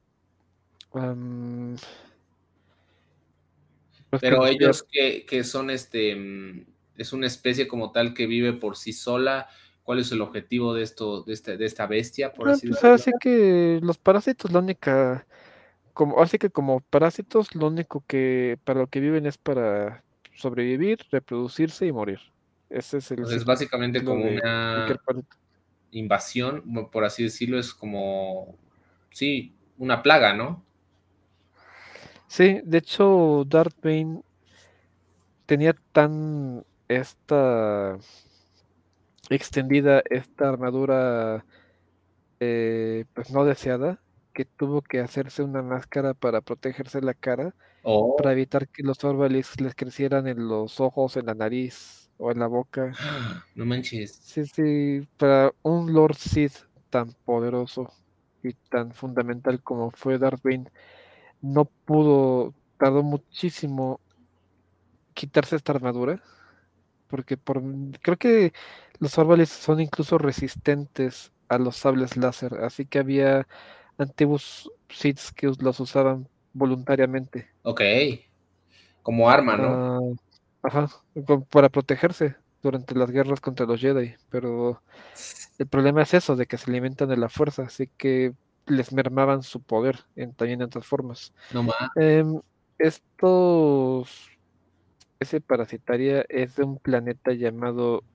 [4.19, 6.65] Pero ellos que, son este, mm,
[6.97, 9.47] es una especie como tal que vive por sí sola.
[9.89, 12.31] ¿Cuál es el objetivo de esto, de, este, de esta bestia?
[12.31, 15.25] Por así, pues, así que los parásitos, la única,
[15.93, 20.03] como, así que como parásitos, lo único que para lo que viven es para
[20.35, 22.19] sobrevivir, reproducirse y morir.
[22.69, 23.21] Ese es el.
[23.21, 24.95] es básicamente como una
[25.89, 28.55] invasión, por así decirlo, es como,
[29.09, 30.63] sí, una plaga, ¿no?
[32.27, 34.21] Sí, de hecho, Darth Bane
[35.47, 37.97] tenía tan esta
[39.29, 41.45] extendida esta armadura
[42.39, 44.01] eh, pues no deseada
[44.33, 48.15] que tuvo que hacerse una máscara para protegerse la cara oh.
[48.15, 52.39] para evitar que los Orbalis les crecieran en los ojos, en la nariz o en
[52.39, 52.93] la boca.
[53.55, 54.15] No manches.
[54.23, 57.91] Sí, sí, para un Lord Sith tan poderoso
[58.41, 60.71] y tan fundamental como fue Darth Bane,
[61.41, 63.99] no pudo, tardó muchísimo
[65.13, 66.23] quitarse esta armadura
[67.09, 67.61] porque por,
[68.01, 68.53] creo que
[68.99, 73.47] los árboles son incluso resistentes a los sables láser, así que había
[73.97, 77.49] antiguos Siths que los usaban voluntariamente.
[77.63, 77.81] Ok,
[79.01, 79.67] como arma, ¿no?
[79.69, 79.99] Ah,
[80.63, 80.89] ajá,
[81.49, 84.81] para protegerse durante las guerras contra los Jedi, pero
[85.57, 88.33] el problema es eso, de que se alimentan de la fuerza, así que
[88.67, 91.33] les mermaban su poder en, también en otras formas.
[91.51, 91.89] No más.
[91.95, 92.39] Em,
[92.77, 94.29] estos
[95.19, 98.05] especie parasitaria es de un planeta llamado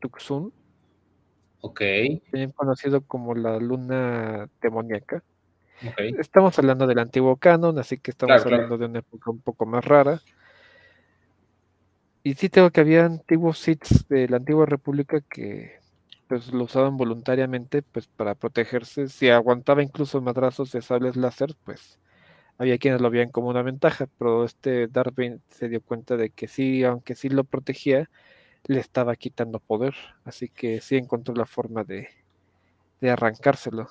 [0.00, 0.52] Tucson.
[1.62, 1.80] Ok.
[2.30, 5.24] También conocido como la luna demoníaca.
[6.18, 9.82] Estamos hablando del antiguo canon, así que estamos hablando de una época un poco más
[9.82, 10.20] rara.
[12.22, 15.80] Y sí tengo que había antiguos sits de la antigua república que
[16.28, 19.08] pues lo usaban voluntariamente pues para protegerse.
[19.08, 21.98] Si aguantaba incluso madrazos de sables láser, pues
[22.62, 26.48] había quienes lo veían como una ventaja, pero este Darwin se dio cuenta de que
[26.48, 28.08] sí, aunque sí lo protegía,
[28.66, 29.94] le estaba quitando poder,
[30.24, 32.08] así que sí encontró la forma de,
[33.00, 33.88] de arrancárselo.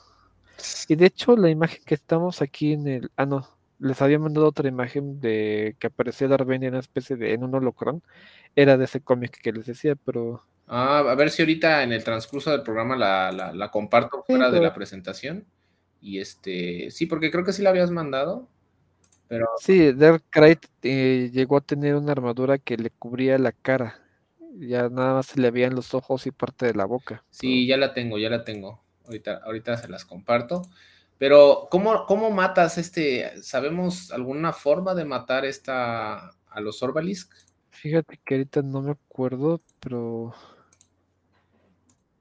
[0.87, 3.11] Y de hecho, la imagen que estamos aquí en el.
[3.17, 3.47] Ah, no,
[3.79, 7.33] les había mandado otra imagen de que aparecía Darwin en una especie de.
[7.33, 8.01] en un holocron.
[8.55, 10.43] Era de ese cómic que les decía, pero.
[10.67, 14.61] Ah, a ver si ahorita en el transcurso del programa la, la, comparto fuera de
[14.61, 15.45] la presentación.
[15.99, 16.89] Y este.
[16.91, 18.47] Sí, porque creo que sí la habías mandado.
[19.59, 23.99] Sí, Dark Knight eh, llegó a tener una armadura que le cubría la cara.
[24.55, 27.23] Ya nada más se le veían los ojos y parte de la boca.
[27.29, 28.81] Sí, ya la tengo, ya la tengo.
[29.05, 30.63] Ahorita, ahorita se las comparto.
[31.17, 33.41] Pero, ¿cómo, ¿cómo matas este?
[33.43, 37.31] ¿Sabemos alguna forma de matar esta a los Orbalisk?
[37.69, 40.33] Fíjate que ahorita no me acuerdo, pero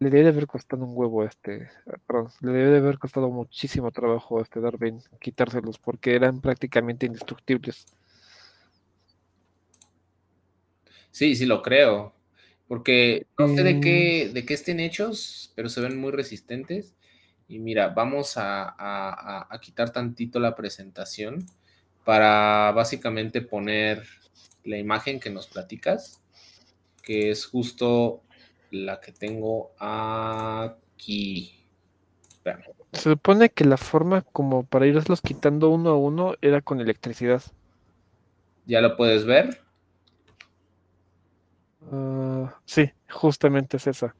[0.00, 1.68] le debe de haber costado un huevo este,
[2.06, 7.04] perdón, le debe de haber costado muchísimo trabajo a este Darwin quitárselos porque eran prácticamente
[7.04, 7.84] indestructibles.
[11.10, 12.14] Sí, sí lo creo,
[12.66, 14.32] porque no sé de qué, mm.
[14.32, 16.94] de qué estén hechos, pero se ven muy resistentes.
[17.46, 18.74] Y mira, vamos a,
[19.52, 21.44] a quitar tantito la presentación
[22.04, 24.04] para básicamente poner
[24.64, 26.22] la imagen que nos platicas,
[27.02, 28.22] que es justo
[28.70, 31.56] la que tengo aquí.
[32.92, 37.42] Se supone que la forma como para irlos quitando uno a uno era con electricidad.
[38.66, 39.60] ¿Ya lo puedes ver?
[41.90, 44.14] Ah, sí, justamente es esa.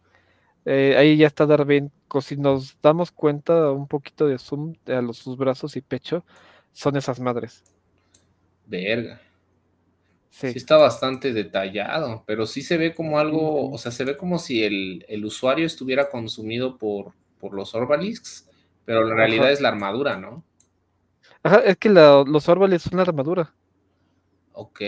[0.65, 1.91] Eh, ahí ya está Darwin.
[2.21, 6.25] Si nos damos cuenta un poquito de zoom a los, sus brazos y pecho,
[6.73, 7.65] son esas madres.
[8.67, 9.21] Verga.
[10.31, 10.47] Sí.
[10.47, 14.63] está bastante detallado, pero sí se ve como algo, o sea, se ve como si
[14.63, 18.49] el, usuario estuviera consumido por, por los Orbalisks,
[18.85, 20.45] pero la realidad es la armadura, ¿no?
[21.43, 23.53] Ajá, es que los Orbalisks son la armadura.
[24.53, 24.81] Ok.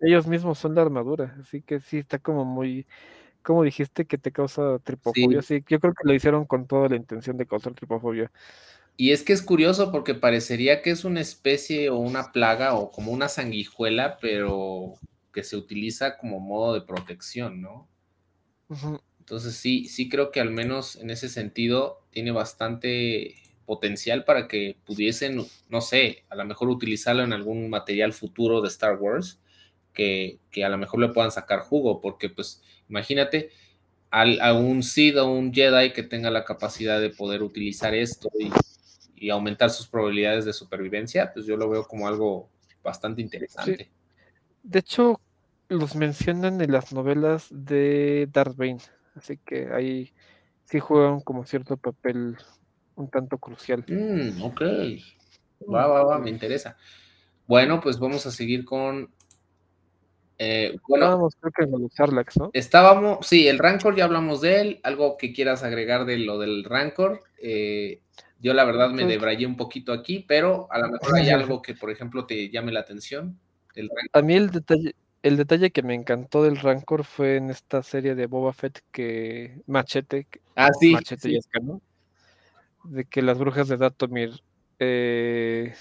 [0.00, 2.86] Ellos mismos son la armadura, así que sí está como muy,
[3.42, 6.96] como dijiste que te causa tripofobia, sí, yo creo que lo hicieron con toda la
[6.96, 8.30] intención de causar tripofobia.
[8.96, 12.90] Y es que es curioso porque parecería que es una especie o una plaga o
[12.90, 14.94] como una sanguijuela, pero
[15.32, 17.88] que se utiliza como modo de protección, ¿no?
[19.18, 24.76] Entonces sí, sí creo que al menos en ese sentido tiene bastante potencial para que
[24.84, 29.40] pudiesen, no sé, a lo mejor utilizarlo en algún material futuro de Star Wars,
[29.92, 33.50] que, a lo mejor le puedan sacar jugo, porque pues imagínate
[34.10, 38.50] a un Sith o un Jedi que tenga la capacidad de poder utilizar esto y
[39.22, 42.48] y aumentar sus probabilidades de supervivencia, pues yo lo veo como algo
[42.82, 43.88] bastante interesante.
[44.64, 45.20] De hecho,
[45.68, 48.80] los mencionan en las novelas de Darth Bane,
[49.14, 50.12] así que ahí
[50.64, 52.36] sí juegan como cierto papel
[52.96, 53.84] un tanto crucial.
[53.86, 54.62] Mm, ok.
[55.72, 56.76] Va, va, va, me interesa.
[57.46, 59.08] Bueno, pues vamos a seguir con.
[60.36, 62.50] Eh, bueno, Estábamos, creo que los ¿no?
[62.52, 63.24] estábamos.
[63.24, 64.80] Sí, el Rancor, ya hablamos de él.
[64.82, 67.22] Algo que quieras agregar de lo del Rancor.
[67.40, 68.00] Eh,
[68.42, 71.74] yo, la verdad, me debrayé un poquito aquí, pero a lo mejor hay algo que,
[71.74, 73.38] por ejemplo, te llame la atención.
[74.12, 78.14] A mí el detalle, el detalle que me encantó del Rancor fue en esta serie
[78.14, 80.26] de Boba Fett que Machete,
[80.56, 80.92] Ah, sí.
[80.92, 81.34] Machete sí.
[81.34, 81.80] y Escano,
[82.84, 84.42] de que las brujas de Datomir
[84.80, 85.74] eh,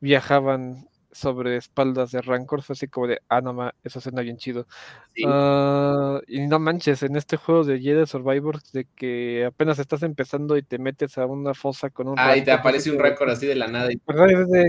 [0.00, 4.38] viajaban sobre espaldas de Rancor, fue así como de, ah, no ma, eso suena bien
[4.38, 4.66] chido.
[5.14, 5.22] sí.
[5.26, 10.56] Ah, y no manches, en este juego de Jedi Survivors, de que apenas estás empezando
[10.56, 13.30] y te metes a una fosa con un Ah, y te Rancor, aparece un Rancor
[13.30, 13.92] así de la nada.
[13.92, 14.00] y,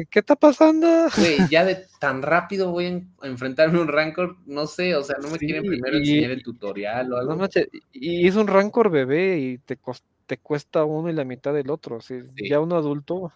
[0.09, 0.87] ¿Qué está pasando?
[1.17, 4.95] Güey, ya de tan rápido voy a en- a enfrentarme a un Rancor, no sé,
[4.95, 7.31] o sea, no me Sí, quieren primero y- enseñar el tutorial o algo.
[7.31, 9.77] No manches, y es un Rancor bebé y te,
[10.25, 12.01] te cuesta uno y la mitad del otro.
[12.01, 12.15] Sí.
[12.49, 13.31] Ya uno adulto.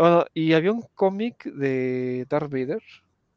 [0.00, 2.82] Bueno, y había un cómic de Darth Vader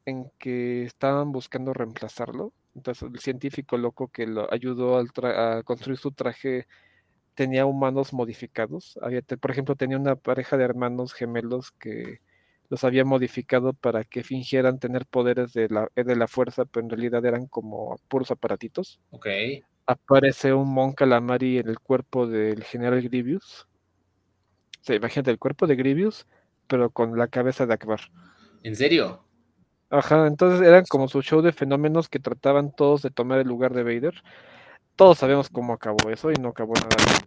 [0.06, 2.54] en que estaban buscando reemplazarlo.
[2.74, 6.66] Entonces, el científico loco que lo ayudó al a construir su traje
[7.34, 8.98] tenía humanos modificados.
[9.02, 12.20] Había, por ejemplo, tenía una pareja de hermanos gemelos que
[12.70, 16.90] los había modificado para que fingieran tener poderes de la, de la fuerza, pero en
[16.90, 19.26] realidad eran como puros aparatitos Ok.
[19.86, 23.66] aparece un Mon Calamari en el cuerpo del general Grievous.
[24.80, 26.26] O sea, imagínate el cuerpo de Grievous,
[26.66, 28.00] pero con la cabeza de Akbar.
[28.62, 29.24] ¿En serio?
[29.90, 33.74] Ajá, entonces eran como su show de fenómenos que trataban todos de tomar el lugar
[33.74, 34.22] de Vader.
[34.96, 37.18] Todos sabemos cómo acabó eso y no acabó nada bien.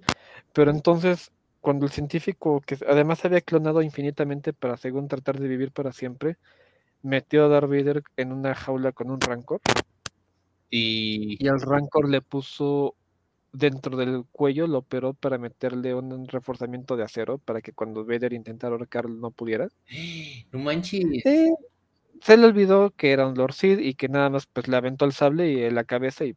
[0.54, 1.32] Pero entonces,
[1.62, 6.38] cuando el científico, que además había clonado infinitamente para, según tratar de vivir para siempre,
[7.02, 9.62] metió a Darth Vader en una jaula con un rancor.
[10.70, 12.96] Y, Y al Rancor le puso
[13.52, 18.34] dentro del cuello, lo operó para meterle un reforzamiento de acero para que cuando Vader
[18.34, 19.68] intentara ahorcarlo no pudiera.
[20.52, 21.26] no manches.
[21.26, 21.50] Eh,
[22.22, 25.06] se le olvidó que era un Lord Sid y que nada más pues le aventó
[25.06, 26.36] el sable y en la cabeza y,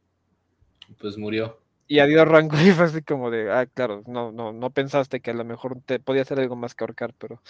[0.98, 1.58] Pues murió.
[1.90, 5.32] Y adiós Rancor y fue así como de, ah, claro, no, no, no pensaste que
[5.32, 7.42] a lo mejor te podía hacer algo más que ahorcar, pero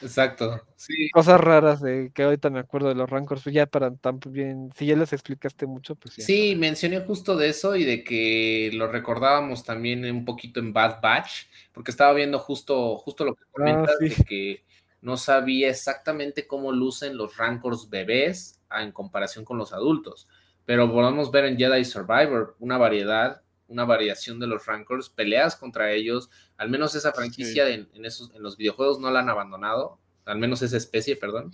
[0.00, 0.62] Exacto.
[0.76, 1.10] Sí.
[1.10, 4.70] cosas raras de que ahorita me acuerdo de los Rancors, pues ya para tan bien,
[4.76, 6.24] si ya les explicaste mucho, pues ya.
[6.24, 11.00] Sí, mencioné justo de eso y de que lo recordábamos también un poquito en Bad
[11.02, 14.10] Batch, porque estaba viendo justo, justo lo que comentas, sí.
[14.10, 14.64] de que
[15.00, 20.28] no sabía exactamente cómo lucen los Rancors bebés en comparación con los adultos.
[20.64, 25.92] Pero podemos ver en Jedi Survivor una variedad, una variación de los Rancors, peleas contra
[25.92, 29.98] ellos, al menos esa franquicia en, en esos, en los videojuegos no la han abandonado,
[30.24, 31.52] al menos esa especie, perdón.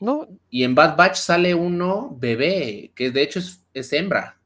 [0.00, 4.38] No, Y en Bad Batch sale uno bebé, que de hecho es, es hembra.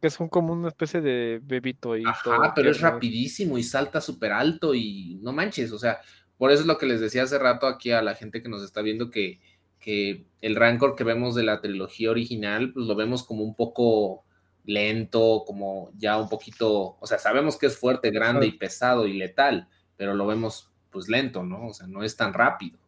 [0.00, 2.02] Que es un, como una especie de bebito ahí.
[2.04, 6.00] Ajá, todo pero es rapidísimo y salta súper alto y no manches, o sea,
[6.36, 8.62] por eso es lo que les decía hace rato aquí a la gente que nos
[8.62, 9.40] está viendo que,
[9.78, 14.24] que el Rancor que vemos de la trilogía original, pues lo vemos como un poco
[14.66, 19.14] lento, como ya un poquito, o sea, sabemos que es fuerte, grande y pesado y
[19.14, 21.68] letal, pero lo vemos pues lento, ¿no?
[21.68, 22.78] O sea, no es tan rápido.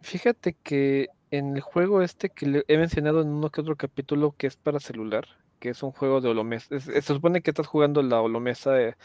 [0.00, 4.34] Fíjate que en el juego este que le he mencionado en uno que otro capítulo
[4.36, 5.26] que es para celular,
[5.60, 8.72] que es un juego de holomesa, es- es- se supone que estás jugando la holomesa
[8.72, 8.96] de,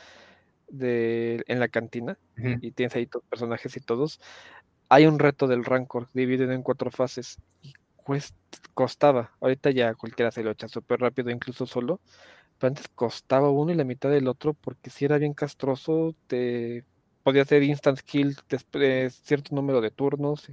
[0.67, 2.17] de- en la cantina
[2.61, 4.19] y tienes ahí tus personajes y todos.
[4.89, 7.73] Hay un reto del Rancor dividido en cuatro fases y
[8.73, 11.99] costaba, ahorita ya cualquiera se lo echa súper rápido, incluso solo,
[12.59, 16.85] pero antes costaba uno y la mitad del otro porque si era bien castroso, te
[17.23, 20.49] podía hacer instant kill después de cierto número de turnos.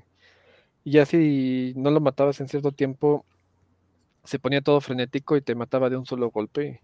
[0.84, 3.26] Y ya si no lo matabas en cierto tiempo,
[4.24, 6.80] se ponía todo frenético y te mataba de un solo golpe.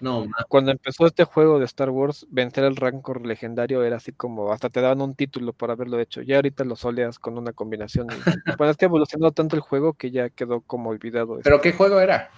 [0.00, 4.52] No, Cuando empezó este juego de Star Wars, vencer al Rancor legendario era así como,
[4.52, 6.22] hasta te daban un título por haberlo hecho.
[6.22, 8.06] Ya ahorita lo soleas con una combinación.
[8.10, 8.10] y-
[8.58, 11.40] bueno, es que evolucionó tanto el juego que ya quedó como olvidado.
[11.42, 12.30] pero ¿qué juego era?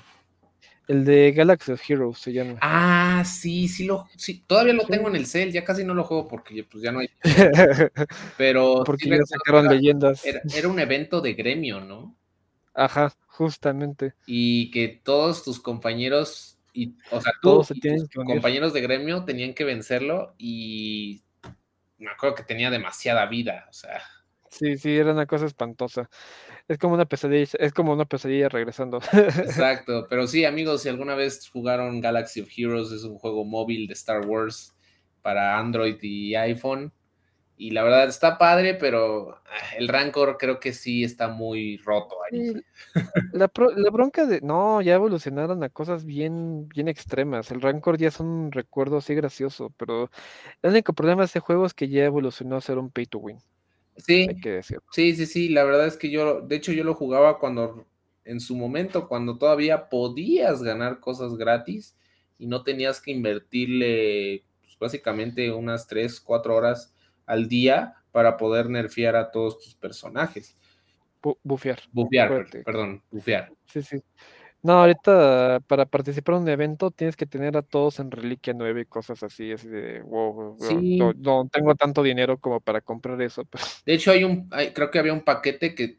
[0.88, 2.58] El de Galaxy of Heroes se llama.
[2.60, 4.88] Ah, sí, sí lo, sí, todavía lo Sí.
[4.90, 7.08] tengo en el cel, ya casi no lo juego porque pues ya no hay,
[8.36, 10.24] pero Porque sí ya sacaron era- leyendas.
[10.24, 12.16] era, era un evento de gremio, ¿no?
[12.74, 14.14] Ajá, justamente.
[14.26, 19.24] Y que todos tus compañeros, y, o sea, tú Todos y tus compañeros de gremio
[19.24, 21.22] tenían que vencerlo y
[21.98, 24.00] me acuerdo que tenía demasiada vida, o sea,
[24.50, 26.10] Sí, sí, era una cosa espantosa.
[26.66, 28.98] Es como una pesadilla, es como una pesadilla regresando.
[29.12, 30.06] exacto.
[30.10, 33.94] Pero sí, amigos, si alguna vez jugaron Galaxy of Heroes, es un juego móvil de
[33.94, 34.74] Star Wars
[35.22, 36.92] para Android y iPhone.
[37.60, 42.16] Y la verdad está padre, pero ah, el Rancor creo que sí está muy roto
[42.24, 42.54] ahí.
[43.34, 44.40] La, la, bronca de.
[44.40, 47.50] No, ya evolucionaron a cosas bien, bien extremas.
[47.50, 50.10] El Rancor ya es un recuerdo así gracioso, pero
[50.62, 53.18] el único problema de este juego es que ya evolucionó a ser un pay to
[53.18, 53.36] win.
[53.98, 54.26] Sí,
[54.90, 55.48] sí, sí, sí.
[55.50, 57.84] La verdad es que yo, de hecho, yo lo jugaba cuando,
[58.24, 61.94] en su momento, cuando todavía podías ganar cosas gratis
[62.38, 66.94] y no tenías que invertirle pues, básicamente unas 3, 4 horas
[67.30, 70.56] al día para poder nerfear a todos tus personajes.
[71.42, 71.80] bufear.
[71.92, 73.52] Bufear, perdón, bufear.
[73.66, 74.02] Sí, sí.
[74.62, 78.82] No, ahorita para participar en un evento tienes que tener a todos en Reliquia 9
[78.82, 80.58] y cosas así, así de, wow,
[81.16, 83.46] no, tengo tanto dinero como para comprar eso.
[83.86, 85.98] De hecho, hay un, creo que había un paquete que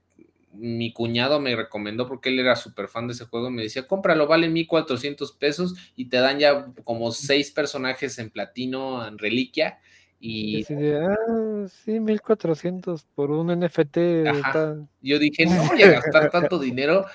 [0.54, 3.50] mi cuñado me recomendó porque él era súper fan de ese juego.
[3.50, 9.08] Me decía, cómpralo, vale 1400 pesos y te dan ya como seis personajes en platino,
[9.08, 9.80] en reliquia.
[10.24, 10.64] Y
[10.94, 13.98] ah, sí, 1400 por un NFT.
[15.02, 17.06] Yo dije, no voy a gastar tanto dinero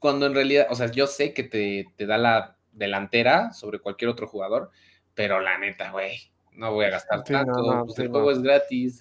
[0.00, 4.10] cuando en realidad, o sea, yo sé que te, te da la delantera sobre cualquier
[4.10, 4.70] otro jugador,
[5.14, 6.18] pero la neta, güey,
[6.52, 8.98] no voy a gastar tanto, pues, el juego es gratis.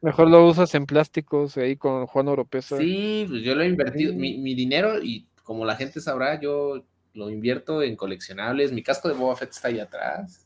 [0.00, 2.76] Mejor lo usas en plásticos ahí con Juan Oropesa.
[2.76, 6.84] Sí, pues yo lo he invertido, mi, mi, dinero, y como la gente sabrá, yo
[7.14, 8.70] lo invierto en coleccionables.
[8.70, 10.43] Mi casco de Boba Fett está ahí atrás.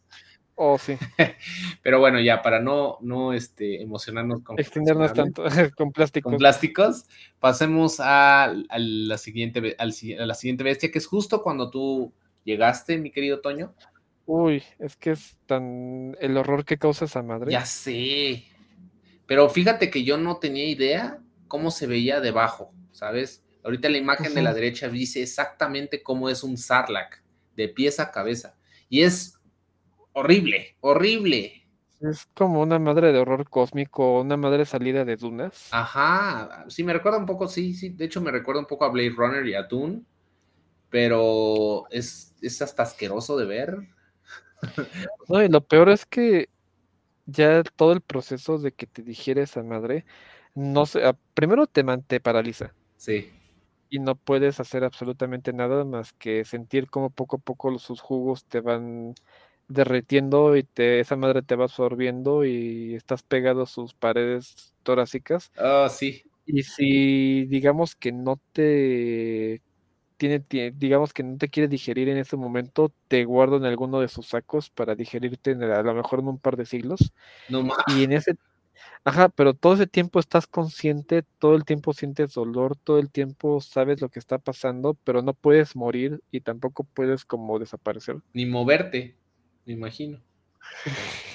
[0.61, 0.99] Oh, sí.
[1.85, 5.45] Pero bueno, ya para no, no este, emocionarnos con extendernos tanto
[5.77, 6.33] con plásticos.
[6.33, 7.05] Con plásticos,
[7.39, 13.13] pasemos a, la siguiente, a la siguiente bestia, que es justo cuando tú llegaste, mi
[13.13, 13.73] querido Toño.
[14.27, 17.53] Uy, es que es tan el horror que causa esa madre.
[17.53, 18.43] Ya sé.
[19.27, 23.45] Pero fíjate que yo no tenía idea cómo se veía debajo, ¿sabes?
[23.63, 27.23] Ahorita la imagen de la derecha dice exactamente cómo es un Sarlacc,
[27.55, 28.57] de pies a cabeza.
[28.89, 29.38] Y es
[30.19, 31.65] horrible, horrible.
[32.01, 35.69] Es como una madre de horror cósmico, una madre salida de dunas.
[35.73, 38.91] Ajá, sí, me recuerda un poco, sí, sí, de hecho me recuerda un poco a
[38.91, 40.03] Blade Runner y a Dune,
[40.91, 43.79] pero es, es hasta asqueroso de ver.
[45.29, 46.49] No, y lo peor es que
[47.27, 50.05] ya todo el proceso de que te digiere esa madre,
[50.55, 51.03] no sé,
[51.35, 52.75] primero te, te paraliza.
[52.97, 53.31] Sí.
[53.91, 58.45] Y no puedes hacer absolutamente nada más que sentir como poco a poco sus jugos
[58.47, 59.15] te van
[59.69, 65.51] derritiendo y te, esa madre te va absorbiendo y estás pegado a sus paredes torácicas.
[65.57, 66.25] Ah, sí.
[66.47, 69.61] Y si digamos que no te
[70.17, 70.43] tiene,
[70.75, 74.29] digamos que no te quiere digerir en ese momento, te guardo en alguno de sus
[74.29, 77.13] sacos para digerirte a lo mejor en un par de siglos.
[77.49, 77.79] No más.
[77.89, 78.35] Y en ese
[79.05, 83.61] Ajá, pero todo ese tiempo estás consciente, todo el tiempo sientes dolor, todo el tiempo
[83.61, 88.17] sabes lo que está pasando, pero no puedes morir y tampoco puedes como desaparecer.
[88.33, 89.17] Ni moverte
[89.69, 90.21] me imagino.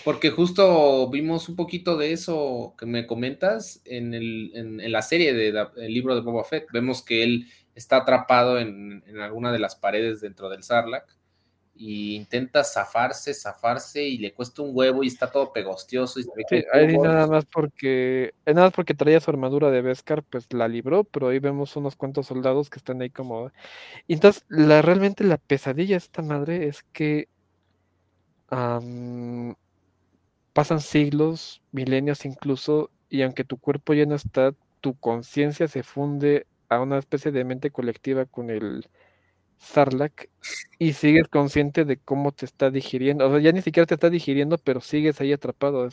[0.04, 5.34] Porque justo vimos un poquito de eso que me comentas en, el, en, la serie
[5.34, 6.66] del libro de Boba Fett.
[6.74, 11.06] Vemos que él está atrapado en, alguna de las paredes dentro del Sarlacc
[11.76, 16.20] y intenta zafarse, zafarse y le cuesta un huevo y está todo pegostioso.
[16.20, 16.26] Y
[16.74, 21.04] ahí nada más porque nada más porque traía su armadura de Beskar, pues la libró,
[21.04, 23.52] pero ahí vemos unos cuantos soldados que están ahí como...
[24.08, 27.28] Y entonces, la, realmente la pesadilla de esta madre es que
[30.54, 36.46] pasan siglos, milenios incluso, y aunque tu cuerpo ya no está, tu conciencia se funde
[36.70, 38.88] a una especie de mente colectiva con el
[39.58, 40.30] Sarlacc
[40.78, 43.28] y sigues consciente de cómo te está digiriendo.
[43.28, 45.88] O sea, ya ni siquiera te está digiriendo, pero sigues ahí atrapado.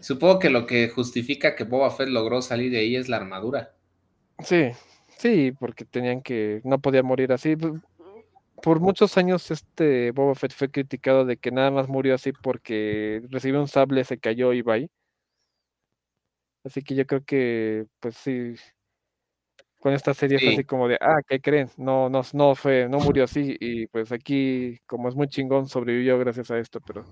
[0.00, 3.74] Supongo que lo que justifica que Boba Fett logró salir de ahí es la armadura.
[4.40, 4.70] Sí,
[5.16, 7.56] sí, porque tenían que, no podía morir así
[8.62, 13.22] por muchos años este Boba Fett fue criticado de que nada más murió así porque
[13.30, 14.88] recibió un sable, se cayó y ahí.
[16.64, 18.54] Así que yo creo que, pues sí,
[19.80, 21.68] con esta serie fue así como de, ah, ¿qué creen?
[21.76, 26.18] No, no, no fue, no murió así y pues aquí, como es muy chingón, sobrevivió
[26.20, 27.04] gracias a esto, pero...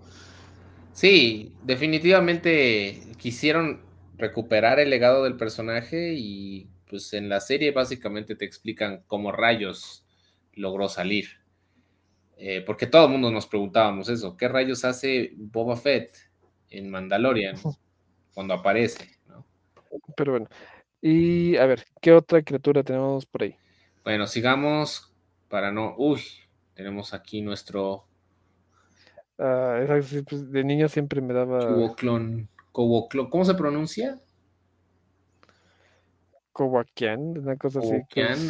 [0.92, 3.80] Sí, definitivamente quisieron
[4.18, 10.06] recuperar el legado del personaje y pues en la serie básicamente te explican cómo rayos
[10.54, 11.39] logró salir.
[12.42, 16.10] Eh, porque todo el mundo nos preguntábamos eso, ¿qué rayos hace Boba Fett
[16.70, 17.56] en Mandalorian
[18.32, 19.10] cuando aparece?
[20.16, 20.48] Pero bueno,
[21.02, 23.56] y a ver, ¿qué otra criatura tenemos por ahí?
[24.04, 25.12] Bueno, sigamos
[25.50, 25.94] para no...
[25.98, 26.22] Uy,
[26.72, 28.06] tenemos aquí nuestro...
[29.38, 29.84] Ah,
[30.26, 31.60] pues, de niño siempre me daba...
[31.60, 32.48] Cuboclon.
[32.72, 34.18] ¿Cómo se pronuncia?
[36.52, 38.00] Kowakian, una cosa así.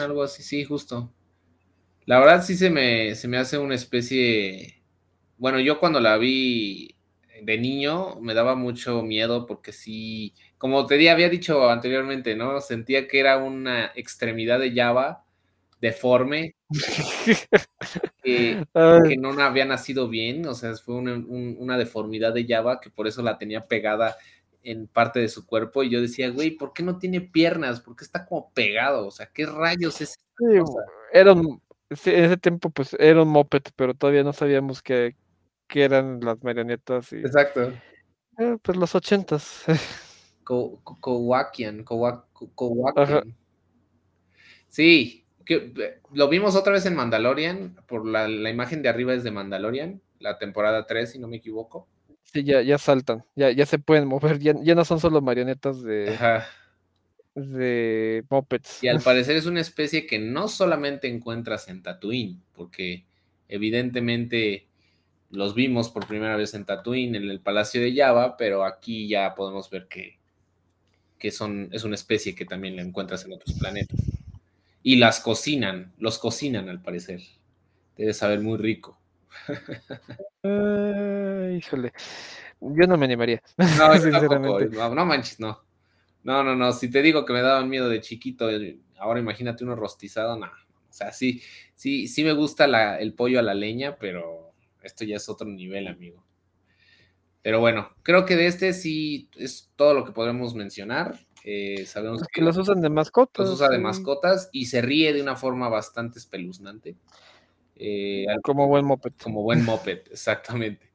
[0.01, 1.13] algo así, sí, justo.
[2.07, 4.83] La verdad sí se me, se me hace una especie...
[5.39, 6.97] Bueno, yo cuando la vi
[7.43, 12.61] de niño me daba mucho miedo porque sí, como te había dicho anteriormente, ¿no?
[12.61, 15.25] Sentía que era una extremidad de Java
[15.81, 16.55] deforme,
[18.23, 18.67] que,
[19.19, 23.23] no había nacido bien, o sea, fue una, una, deformidad de Java que por eso
[23.23, 24.17] la tenía pegada
[24.63, 27.81] en parte de su cuerpo y yo decía, güey, ¿por qué no tiene piernas?
[27.81, 29.07] ¿Por qué está como pegado?
[29.07, 30.19] O sea, ¿qué rayos es?
[31.13, 31.61] era un,
[31.91, 35.17] en ese tiempo pues era un moped, pero todavía no sabíamos que,
[35.73, 37.13] eran las marionetas.
[37.13, 37.73] Y, Exacto.
[38.39, 39.65] Eh, pues los ochentas.
[40.45, 41.85] Kowakian,
[44.69, 49.23] Sí, que, lo vimos otra vez en Mandalorian, por la, la, imagen de arriba es
[49.23, 51.89] de Mandalorian, la temporada 3, si no me equivoco.
[52.25, 55.83] Sí, ya, ya saltan, ya, ya se pueden mover, ya, ya no son solo marionetas
[55.83, 56.17] de,
[57.35, 58.83] de mopeds.
[58.83, 63.05] Y al parecer es una especie que no solamente encuentras en Tatooine, porque
[63.49, 64.67] evidentemente
[65.31, 69.35] los vimos por primera vez en Tatooine, en el Palacio de Java, pero aquí ya
[69.35, 70.19] podemos ver que,
[71.19, 74.01] que son, es una especie que también la encuentras en otros planetas.
[74.83, 77.21] Y las cocinan, los cocinan al parecer.
[77.97, 78.99] Debe saber muy rico.
[81.57, 81.93] híjole,
[82.61, 83.43] yo no me animaría.
[83.57, 84.77] No, sinceramente.
[84.77, 85.61] No, manches, no.
[86.23, 86.73] No, no, no.
[86.73, 90.47] Si te digo que me daban miedo de chiquito, eh, ahora imagínate uno rostizado, no.
[90.47, 91.43] O sea, sí,
[91.75, 92.65] sí, sí me gusta
[92.99, 94.53] el pollo a la leña, pero
[94.83, 96.25] esto ya es otro nivel, amigo.
[97.43, 101.19] Pero bueno, creo que de este sí es todo lo que podemos mencionar.
[101.45, 103.47] Eh, sabemos que, los usan de mascotas.
[103.47, 106.97] Los usa de mascotas y se ríe de una forma bastante espeluznante.
[107.77, 109.13] Eh, como buen moped.
[109.23, 110.90] Como buen moped, exactamente.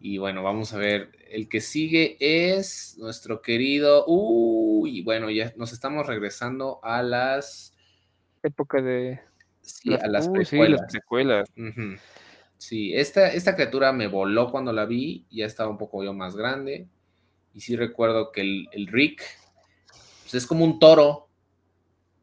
[0.00, 1.12] Y bueno, vamos a ver.
[1.30, 4.04] El que sigue es nuestro querido.
[4.06, 7.74] Uy, bueno, ya nos estamos regresando a las.
[8.42, 9.20] Época de.
[9.62, 10.80] Sí, a las precuelas.
[12.58, 15.26] Sí, esta, esta criatura me voló cuando la vi.
[15.30, 16.88] Ya estaba un poco yo más grande.
[17.52, 19.22] Y sí recuerdo que el, Rick
[20.22, 21.28] pues es como un toro,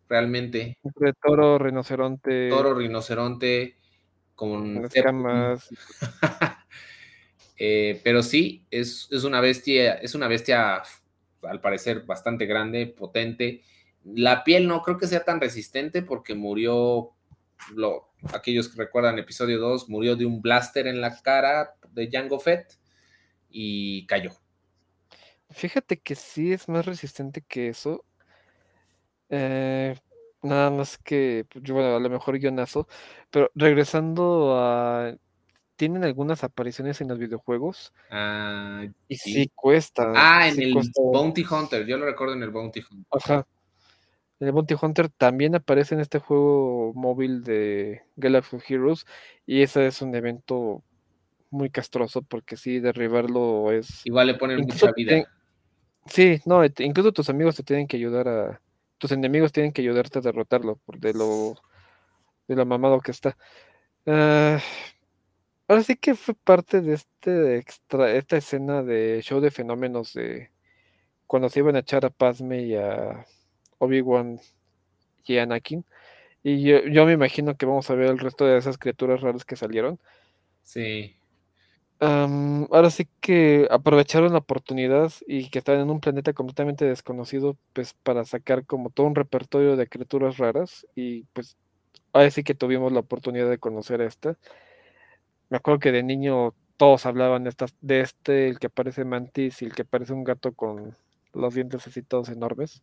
[0.07, 0.77] realmente.
[0.83, 2.49] Entre toro, rinoceronte.
[2.49, 3.77] Toro, rinoceronte
[4.35, 4.87] con
[7.57, 10.81] eh, pero sí, es, una bestia, es una bestia
[11.43, 13.61] al parecer bastante grande, potente.
[14.03, 17.11] La piel no creo que sea tan resistente porque murió,
[17.75, 22.39] lo, aquellos que recuerdan episodio 2, murió de un blaster en la cara de Jango
[22.39, 22.77] Fett
[23.49, 24.31] y cayó.
[25.49, 28.03] Fíjate que sí es más resistente que eso.
[29.29, 29.95] Eh,
[30.43, 32.87] Nada más que, pues, bueno, a lo mejor guionazo,
[33.31, 35.15] pero regresando a...
[35.83, 37.91] ¿Tienen algunas apariciones en los videojuegos?
[38.09, 40.13] Ah, y sí, cuesta.
[40.15, 43.05] Ah, en el Bounty Hunter, yo lo recuerdo en el Bounty Hunter.
[43.11, 43.45] Ajá.
[44.39, 49.05] En el Bounty Hunter también aparece en este juego móvil de Galaxy Heroes
[49.45, 50.85] y ese es un evento
[51.49, 54.05] muy castroso porque sí, derribarlo es...
[54.05, 55.25] Igual le ponen mucha vida.
[56.05, 58.61] Sí, no, incluso tus amigos te tienen que ayudar a,
[58.99, 61.55] tus enemigos tienen que ayudarte a derrotarlo por de lo
[62.47, 63.35] de lo mamado que está.
[64.05, 64.59] Ah,
[65.67, 70.51] ahora sí que fue parte de este extra, esta escena de show de fenómenos de
[71.27, 73.25] cuando se iban a echar a Pasme y a
[73.79, 74.39] Obi-Wan
[75.25, 75.85] y a Anakin.
[76.43, 79.45] Y yo, yo, me imagino que vamos a ver el resto de esas criaturas raras
[79.45, 79.99] que salieron.
[80.63, 81.17] Sí
[82.03, 87.93] ahora sí que aprovecharon la oportunidad y que están en un planeta completamente desconocido, pues
[88.03, 91.57] para sacar como todo un repertorio de criaturas raras y pues
[92.11, 94.37] ahora sí que tuvimos la oportunidad de conocer a esta.
[95.53, 99.61] Me acuerdo que de niño todos hablaban de, estas, de este, el que parece mantis
[99.61, 100.97] y el que parece un gato con
[101.31, 102.81] los dientes así todos enormes.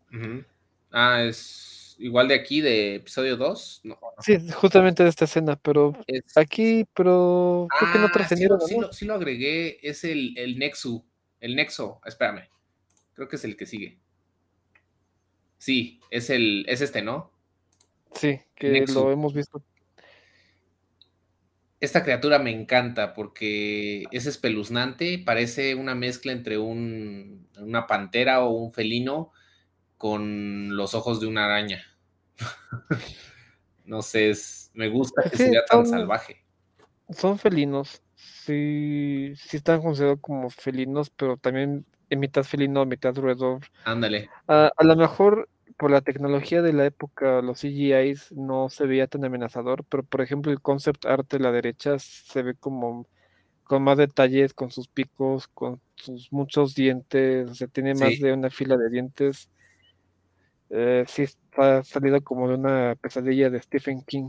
[0.92, 3.82] Ah, es igual de aquí, de episodio 2.
[4.20, 5.96] Sí, justamente de esta escena, pero
[6.36, 8.60] aquí, pero creo que no trascendieron.
[8.60, 11.04] Sí, sí, lo, agregué, es el, el Nexu,
[11.40, 12.48] el Nexo, espérame,
[13.14, 13.98] creo que es el que sigue.
[15.58, 17.32] Sí, es el, es este, ¿no?
[18.14, 19.60] Sí, que lo hemos visto.
[21.80, 28.50] Esta criatura me encanta porque es espeluznante, parece una mezcla entre un, una pantera o
[28.50, 29.32] un felino
[29.96, 31.82] con los ojos de una araña.
[33.86, 34.32] no sé,
[34.74, 36.44] me gusta que sea tan salvaje.
[37.10, 43.62] Son felinos, sí, sí están considerados como felinos, pero también en mitad felino, mitad roedor.
[43.84, 44.28] Ándale.
[44.46, 45.48] a lo mejor
[45.80, 50.20] por la tecnología de la época, los CGIs no se veía tan amenazador, pero por
[50.20, 53.08] ejemplo el concept art de la derecha se ve como
[53.64, 58.32] con más detalles, con sus picos, con sus muchos dientes, o sea, tiene más de
[58.32, 59.48] una fila de dientes
[60.70, 64.28] eh, sí está salido como de una pesadilla de Stephen King.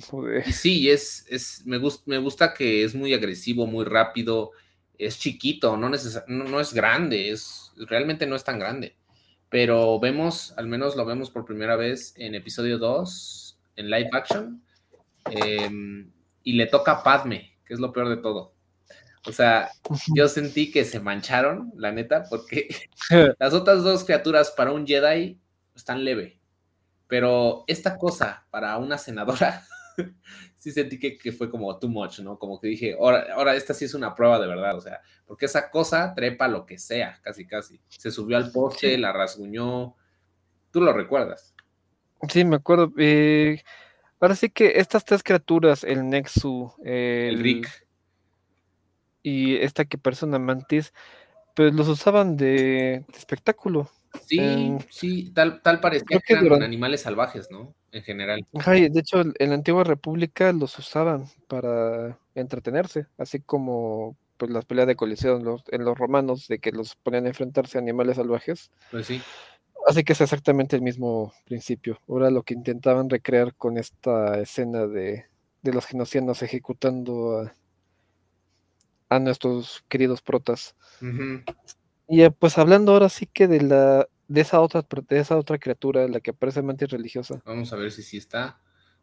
[0.52, 4.52] sí, es, es me, gusta, me gusta que es muy agresivo, muy rápido.
[4.98, 8.96] es chiquito, no, no, es grande, es, realmente no es tan grande.
[9.52, 14.64] Pero vemos, al menos lo vemos por primera vez en episodio 2, en live action,
[15.26, 16.10] em,
[16.42, 18.54] y le toca a Padme, que es lo peor de todo.
[19.28, 19.70] O sea,
[20.16, 22.70] yo sentí que se mancharon, la neta, porque
[23.40, 25.38] las otras dos criaturas para un Jedi
[25.76, 26.40] están leve.
[27.08, 29.66] Pero esta cosa para una senadora,
[30.62, 32.38] sí sentí que, fue como too much, ¿no?
[32.38, 35.48] Como que dije, ahora, ahora esta sí es una prueba de verdad, o sea, porque
[35.48, 37.82] esa cosa trepa lo que sea, casi, casi.
[37.88, 39.96] Se subió al poste, la rasguñó.
[40.70, 41.56] ¿Tú lo recuerdas?
[42.30, 42.94] Sí, me acuerdo.
[43.00, 43.64] Eh,
[44.20, 47.68] ahora sí que estas tres criaturas, el Nexu, el Rick
[49.24, 50.94] y esta que parece una mantis,
[51.56, 53.90] pues los usaban de, espectáculo.
[54.28, 57.74] Sí, sí, tal, tal parecía que, eran animales salvajes, ¿no?
[57.92, 58.46] En general.
[58.54, 64.88] de hecho, en la antigua república los usaban para entretenerse, así como pues las peleas
[64.88, 68.16] de colisión en los, en los romanos, de que los ponían a enfrentarse a animales
[68.16, 68.72] salvajes.
[68.90, 69.22] Pues sí.
[69.88, 72.00] Así que es exactamente el mismo principio.
[72.08, 75.26] Ahora lo que intentaban recrear con esta escena de,
[75.62, 77.54] de los genocianos ejecutando a,
[79.10, 80.76] a nuestros queridos protas.
[82.08, 85.58] Y eh, pues hablando ahora sí que de la de esa otra de esa otra
[85.58, 87.42] criatura, la que parece mente religiosa.
[87.46, 88.60] Vamos a ver si sí está.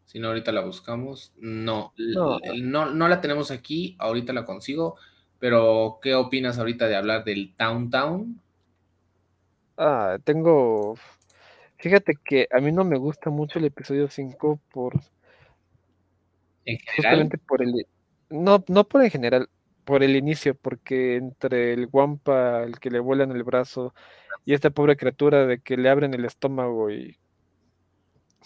[0.07, 1.35] Si no, ahorita la buscamos.
[1.37, 3.95] No, no, no, la tenemos aquí.
[3.99, 4.97] Ahorita la consigo.
[5.39, 8.41] Pero, ¿qué opinas ahorita de hablar del Town Town?
[9.76, 10.97] Ah, tengo.
[11.76, 14.95] Fíjate que a mí no me gusta mucho el episodio 5 por.
[16.64, 16.97] ¿En general?
[16.97, 17.87] Justamente por el.
[18.31, 19.51] No, no por en general
[19.89, 23.95] por el inicio, porque entre el guampa, el que le vuelan el brazo,
[24.45, 27.16] y esta pobre criatura de que le abren el estómago y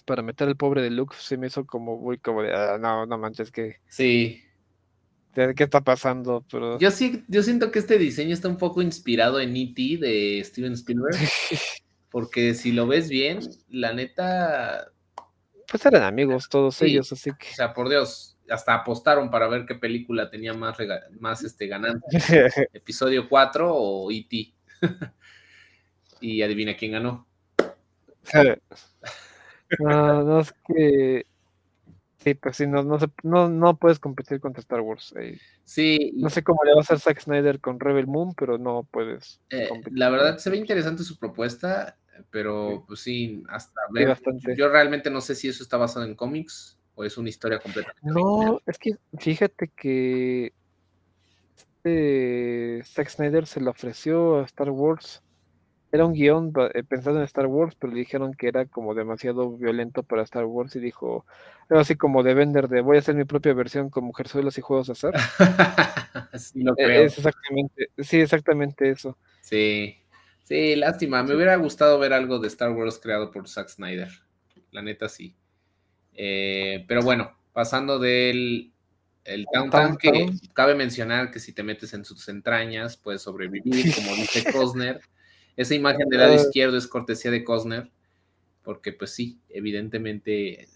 [0.05, 3.07] para meter al pobre de Luke se me hizo como muy como de ah, no,
[3.07, 4.45] no manches que sí.
[5.35, 6.45] ¿Qué está pasando?
[6.49, 6.79] Pero...
[6.79, 9.99] Yo sí, yo siento que este diseño está un poco inspirado en E.T.
[9.99, 11.17] de Steven Spielberg.
[12.11, 14.93] porque si lo ves bien, la neta.
[15.69, 17.49] Pues eran amigos todos ellos, así que.
[17.49, 20.77] O sea, por Dios, hasta apostaron para ver qué película tenía más,
[21.19, 22.07] más este, ganante.
[22.73, 24.53] Episodio 4 o E.T.
[26.21, 27.27] y adivina quién ganó.
[29.81, 31.27] no, no es que.
[32.19, 35.13] Sí, pues sí, no, no, no, no puedes competir contra Star Wars.
[35.65, 36.13] Sí.
[36.15, 39.41] No sé cómo le va a hacer Zack Snyder con Rebel Moon, pero no puedes.
[39.51, 41.99] Eh, la verdad, se ve interesante su propuesta,
[42.31, 44.17] pero pues sí, hasta ver.
[44.57, 47.95] yo realmente no sé si eso está basado en cómics ¿O es una historia completa?
[48.03, 50.53] No, es que fíjate que
[51.57, 55.23] este Zack Snyder se lo ofreció a Star Wars.
[55.91, 59.57] Era un guion eh, pensado en Star Wars, pero le dijeron que era como demasiado
[59.57, 61.27] violento para Star Wars y dijo,
[61.69, 64.63] algo así como de vender de voy a hacer mi propia versión con Mujerzuelos y
[64.63, 65.15] Juegos de Azar.
[66.39, 67.03] sí, lo e, creo.
[67.05, 69.19] Es exactamente, sí, exactamente eso.
[69.43, 69.97] Sí,
[70.45, 71.23] sí, lástima.
[71.23, 74.09] Me hubiera gustado ver algo de Star Wars creado por Zack Snyder.
[74.71, 75.37] La neta sí.
[76.15, 78.73] Eh, pero bueno, pasando del
[79.25, 84.15] el Town que cabe mencionar que si te metes en sus entrañas, puedes sobrevivir, como
[84.17, 85.01] dice Cosner.
[85.57, 86.37] Esa imagen del lado ah.
[86.37, 87.91] izquierdo es cortesía de Cosner,
[88.65, 90.69] porque pues sí, evidentemente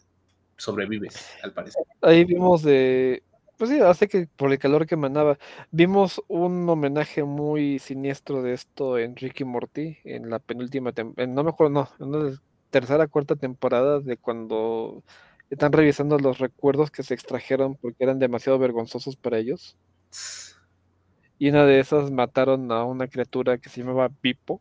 [0.57, 1.83] sobrevives, al parecer.
[2.03, 3.23] Ahí vimos de,
[3.57, 5.39] pues sí, hace que por el calor que emanaba,
[5.71, 10.93] vimos un homenaje muy siniestro de esto en Ricky Morty, en la penúltima,
[11.27, 15.03] no me acuerdo, no, en la tercera, cuarta temporada de cuando
[15.51, 19.77] están revisando los recuerdos que se extrajeron porque eran demasiado vergonzosos para ellos.
[21.39, 24.61] Y una de esas mataron a una criatura que se llamaba Pipo.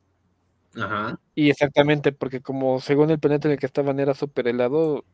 [0.75, 1.19] Ajá.
[1.33, 5.05] Y exactamente, porque como según el planeta en el que estaban era súper helado,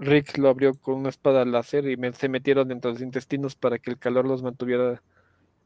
[0.00, 3.78] Rick lo abrió con una espada láser y se metieron dentro de los intestinos para
[3.78, 5.02] que el calor los mantuviera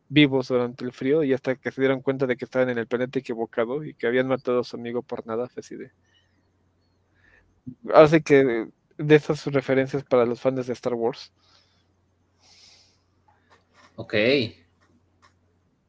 [0.09, 2.87] vivos durante el frío y hasta que se dieron cuenta de que estaban en el
[2.87, 5.91] planeta equivocado y que habían matado a su amigo por nada, fue así de...
[7.95, 8.69] Así que
[9.01, 11.33] de esas referencias para los fans de Star Wars.
[13.97, 14.15] Ok.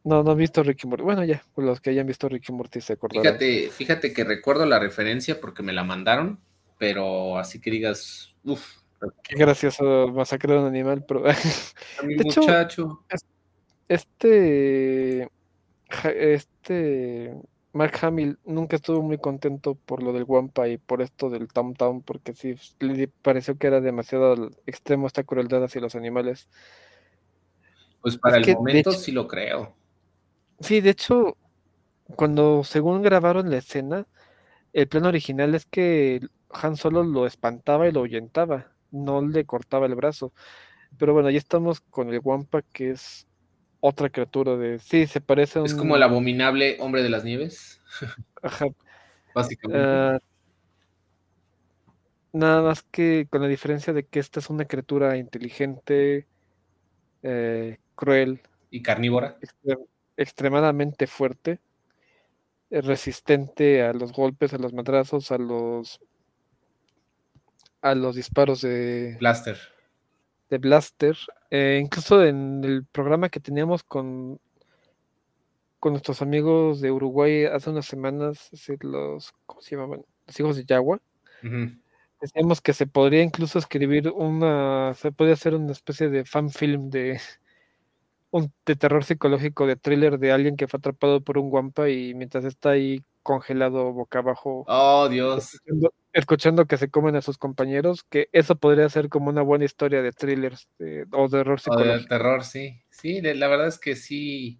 [0.03, 1.03] No, no he visto Ricky Morty.
[1.03, 3.23] Bueno, ya, los que hayan visto Ricky Morty se acordarán.
[3.23, 6.39] Fíjate, fíjate que recuerdo la referencia porque me la mandaron,
[6.77, 8.77] pero así que digas, uff.
[9.23, 11.23] Qué gracioso masacrar a un animal, pero.
[11.99, 13.03] A mi muchacho.
[13.87, 15.29] este.
[16.03, 17.35] Este.
[17.73, 21.73] Mark Hamill nunca estuvo muy contento por lo del Wampa y por esto del Tom
[21.73, 26.49] Tom, porque sí le pareció que era demasiado extremo esta crueldad hacia los animales.
[28.01, 29.73] Pues para el momento sí lo creo.
[30.59, 31.37] Sí, de hecho,
[32.15, 34.05] cuando según grabaron la escena,
[34.73, 36.19] el plan original es que
[36.49, 40.33] Han Solo lo espantaba y lo ahuyentaba, no le cortaba el brazo.
[40.97, 43.27] Pero bueno, ya estamos con el Wampa, que es
[43.81, 44.79] otra criatura de.
[44.79, 45.67] Sí, se parece a un.
[45.67, 47.81] Es como el abominable hombre de las nieves.
[48.41, 48.67] Ajá.
[49.33, 49.85] Básicamente.
[49.85, 50.19] Ah,
[52.31, 56.27] nada más que con la diferencia de que esta es una criatura inteligente,
[57.23, 59.37] eh, cruel, y carnívora.
[59.41, 61.59] extre- extremadamente fuerte,
[62.69, 65.99] eh, resistente a los golpes, a los madrazos, a los
[67.81, 69.57] a los disparos de, Blaster.
[70.51, 71.17] De Blaster.
[71.49, 74.39] Eh, incluso en el programa que teníamos con,
[75.79, 80.05] con nuestros amigos de Uruguay hace unas semanas, los, ¿cómo se llamaban?
[80.27, 81.01] Los hijos de Yagua.
[82.21, 86.91] Decíamos que se podría incluso escribir una, se podría hacer una especie de fan film
[86.91, 87.19] de
[88.29, 92.13] un de terror psicológico, de thriller de alguien que fue atrapado por un guampa y
[92.13, 95.53] mientras está ahí congelado boca abajo, Oh, Dios.
[95.55, 99.65] escuchando, escuchando que se comen a sus compañeros, que eso podría ser como una buena
[99.65, 102.09] historia de thrillers de- o de terror O de psicológico.
[102.09, 102.81] terror, sí.
[102.89, 104.59] Sí, la verdad es que sí.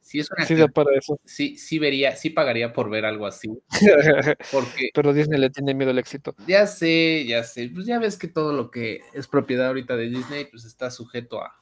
[0.00, 1.20] Sí, es una Sí, da para eso.
[1.26, 3.50] sí, sí vería, sí pagaría por ver algo así.
[4.50, 6.34] Porque Pero Disney le tiene miedo al éxito.
[6.46, 10.08] ya sé, ya sé, pues ya ves que todo lo que es propiedad ahorita de
[10.08, 11.54] Disney, pues está sujeto a,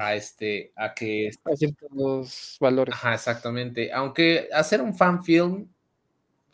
[0.00, 2.94] a este, a que A ciertos valores.
[2.94, 3.92] Ajá, exactamente.
[3.92, 5.68] Aunque hacer un fan film,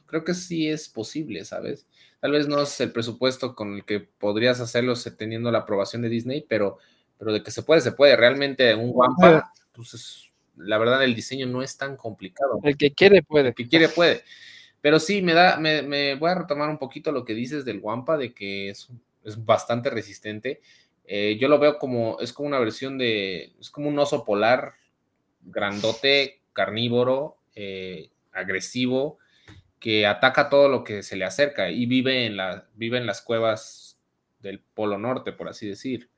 [0.07, 1.87] creo que sí es posible, ¿sabes?
[2.21, 6.09] Tal vez no es el presupuesto con el que podrías hacerlo teniendo la aprobación de
[6.09, 6.79] Disney, pero,
[7.19, 8.17] pero de que se puede, se puede.
[8.17, 10.23] Realmente un Wampa, pues es-
[10.57, 12.59] la verdad el diseño no es tan complicado.
[12.65, 13.49] El que quiere puede.
[13.51, 14.23] El que quiere puede.
[14.81, 17.81] Pero sí, me da, me, me voy a retomar un poquito lo que dices del
[17.81, 18.89] Wampa, de que es,
[19.25, 20.61] es bastante resistente.
[21.07, 24.75] Eh, yo lo veo como, es como una versión de, es como un oso polar
[25.43, 29.19] grandote, carnívoro, eh, agresivo,
[29.79, 33.23] que ataca todo lo que se le acerca y vive en, la, vive en las
[33.23, 34.01] cuevas
[34.41, 36.11] del Polo Norte, por así decir.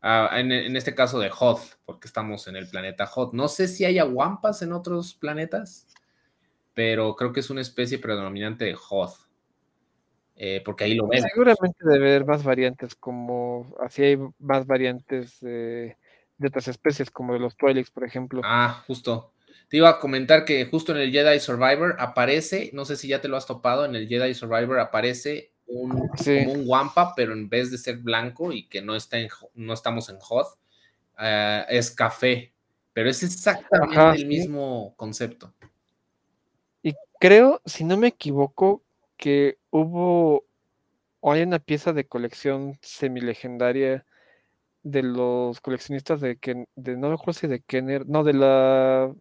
[0.00, 3.32] Ah, en, en este caso de Hoth, porque estamos en el planeta Hoth.
[3.32, 5.88] No sé si haya Wampas en otros planetas,
[6.74, 9.27] pero creo que es una especie predominante de Hoth.
[10.40, 11.20] Eh, porque ahí lo ven.
[11.22, 15.96] Seguramente debe haber más variantes, como así hay más variantes de,
[16.38, 18.40] de otras especies, como de los Twi'leks, por ejemplo.
[18.44, 19.32] Ah, justo.
[19.68, 23.20] Te iba a comentar que justo en el Jedi Survivor aparece, no sé si ya
[23.20, 26.44] te lo has topado, en el Jedi Survivor aparece un, Sí.
[26.44, 29.74] como un Wampa, pero en vez de ser blanco y que no, está en, no
[29.74, 30.56] estamos en Hoth,
[31.18, 32.52] eh, es café.
[32.92, 34.24] Pero es exactamente Ajá, el sí.
[34.24, 35.52] mismo concepto.
[36.82, 38.82] Y creo, si no me equivoco,
[39.16, 40.44] que hubo
[41.20, 44.06] o hay una pieza de colección semilegendaria
[44.82, 49.12] de los coleccionistas de que de no me acuerdo si de Kenner, no de las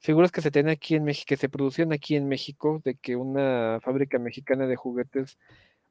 [0.00, 3.16] figuras que se tienen aquí en México, que se producían aquí en México, de que
[3.16, 5.38] una fábrica mexicana de juguetes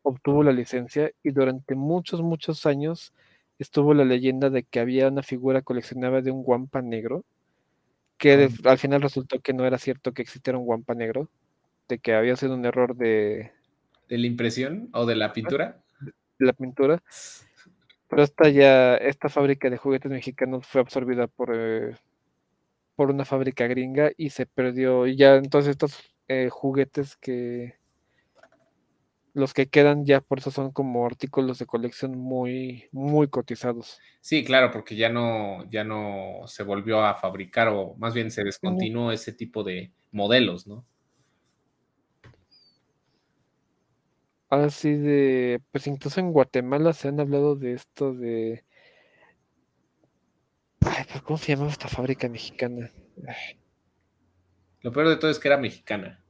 [0.03, 3.13] obtuvo la licencia y durante muchos, muchos años
[3.59, 7.25] estuvo la leyenda de que había una figura coleccionada de un guampa negro,
[8.17, 11.29] que de- al final resultó que no era cierto que existiera un guampa negro,
[11.89, 13.53] de que había sido un error de
[14.07, 15.81] ¿De la impresión o de la pintura?
[16.37, 17.01] la pintura.
[18.07, 21.95] Pero esta ya, esta fábrica de juguetes mexicanos fue absorbida por, eh,
[22.95, 25.07] por una fábrica gringa y se perdió.
[25.07, 25.97] Y ya entonces estos
[26.27, 27.75] eh, juguetes que
[29.33, 33.99] los que quedan ya por eso son como artículos de colección muy, muy cotizados.
[34.21, 38.45] Sí, claro, porque ya no, ya no se volvió a fabricar o más bien se
[38.45, 40.85] descontinuó ese tipo de modelos, ¿no?
[44.63, 48.63] Así de, pues incluso en Guatemala se han hablado de esto de...
[50.81, 52.89] Ay, pero ¿cómo se llamaba esta fábrica mexicana?
[54.81, 56.23] Lo peor de todo es que era mexicana.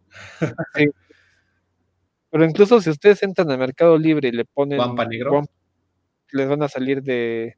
[2.31, 5.31] Pero incluso si ustedes entran a Mercado Libre y le ponen ¿Guampa negro?
[5.31, 5.53] guampa,
[6.31, 7.57] les van a salir de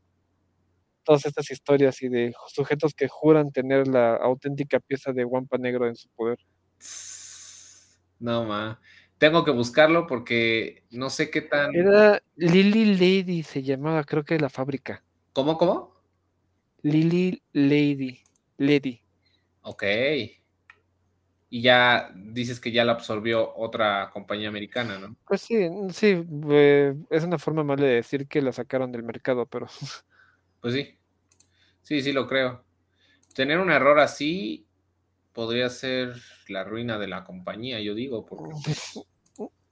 [1.03, 5.88] todas estas historias y de sujetos que juran tener la auténtica pieza de guampa negro
[5.88, 6.38] en su poder.
[8.20, 8.80] No, ma.
[9.18, 11.74] Tengo que buscarlo porque no sé qué tan.
[11.76, 15.03] Era Lily Lady, se llamaba, creo que la fábrica.
[15.34, 15.95] ¿Cómo, cómo?
[16.84, 18.22] Lily Lady.
[18.57, 19.01] Lady.
[19.61, 19.84] Ok.
[21.49, 25.15] Y ya dices que ya la absorbió otra compañía americana, ¿no?
[25.26, 29.45] Pues sí, sí, eh, es una forma mala de decir que la sacaron del mercado,
[29.45, 29.68] pero
[30.61, 30.97] Pues sí.
[31.84, 32.65] Sí, sí lo creo.
[33.34, 34.66] Tener un error así
[35.38, 36.15] podría ser
[36.47, 38.55] la ruina de la compañía, yo digo, porque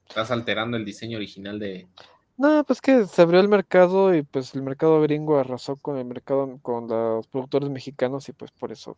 [0.08, 1.88] estás alterando el diseño original de.
[2.36, 6.04] No, pues que se abrió el mercado y pues el mercado gringo arrasó con el
[6.04, 8.96] mercado, con los productores mexicanos y pues por eso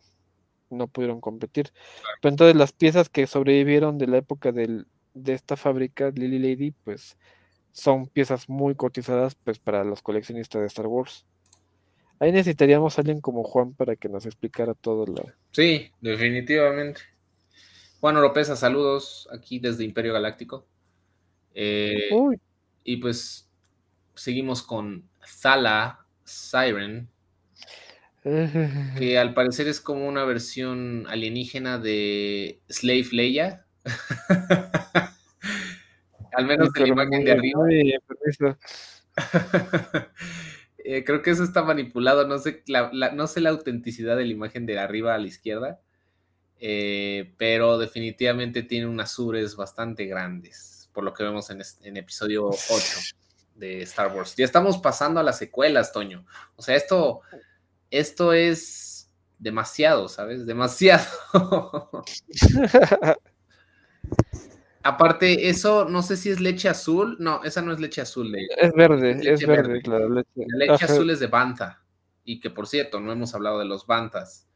[0.69, 1.73] no pudieron competir.
[2.21, 6.69] Pero entonces las piezas que sobrevivieron de la época del, de esta fábrica, Lily Lady,
[6.69, 7.17] pues
[7.71, 11.25] son piezas muy cotizadas pues para los coleccionistas de Star Wars.
[12.19, 15.25] Ahí necesitaríamos a alguien como Juan para que nos explicara todo lo.
[15.51, 17.01] Sí, definitivamente.
[18.01, 20.65] Juan Oropesa, saludos aquí desde Imperio Galáctico.
[21.53, 22.39] Eh, Uy,
[22.83, 23.49] y pues
[24.15, 27.09] seguimos con Zala Siren,
[28.21, 33.65] que al parecer es como una versión alienígena de Slave Leia.
[36.33, 37.61] al menos de la imagen de arriba.
[38.07, 38.57] Permiso.
[40.85, 44.25] Eh, creo que eso está manipulado, no sé la, la- no sé la autenticidad de
[44.25, 45.81] la imagen de arriba a la izquierda,
[46.59, 52.47] eh, pero definitivamente tiene unas ubres bastante grandes, por lo que vemos en, en episodio
[52.47, 52.99] 8
[53.55, 54.35] de Star Wars.
[54.37, 56.25] Ya estamos pasando a las secuelas, Toño.
[56.55, 57.21] O sea, esto,
[57.91, 60.45] esto es demasiado, ¿sabes?
[60.45, 61.05] Demasiado.
[64.83, 67.17] Aparte, eso no sé si es leche azul.
[67.19, 68.31] No, esa no es leche azul.
[68.31, 69.81] De, Es verde, Leche es verde, verde.
[69.81, 70.09] claro.
[70.09, 70.93] Leche, la leche Ajá.
[70.93, 71.83] azul es de Bantha.
[72.23, 74.47] Y que por cierto, no hemos hablado de los Banthas.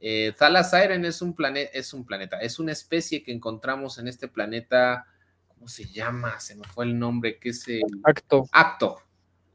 [0.00, 4.08] Eh, Thala Siren es un, plane- es un planeta, es una especie que encontramos en
[4.08, 5.06] este planeta.
[5.48, 6.38] ¿Cómo se llama?
[6.38, 8.46] Se me fue el nombre, que es el Acto.
[8.52, 8.98] Acto.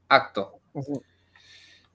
[0.10, 0.60] Acto.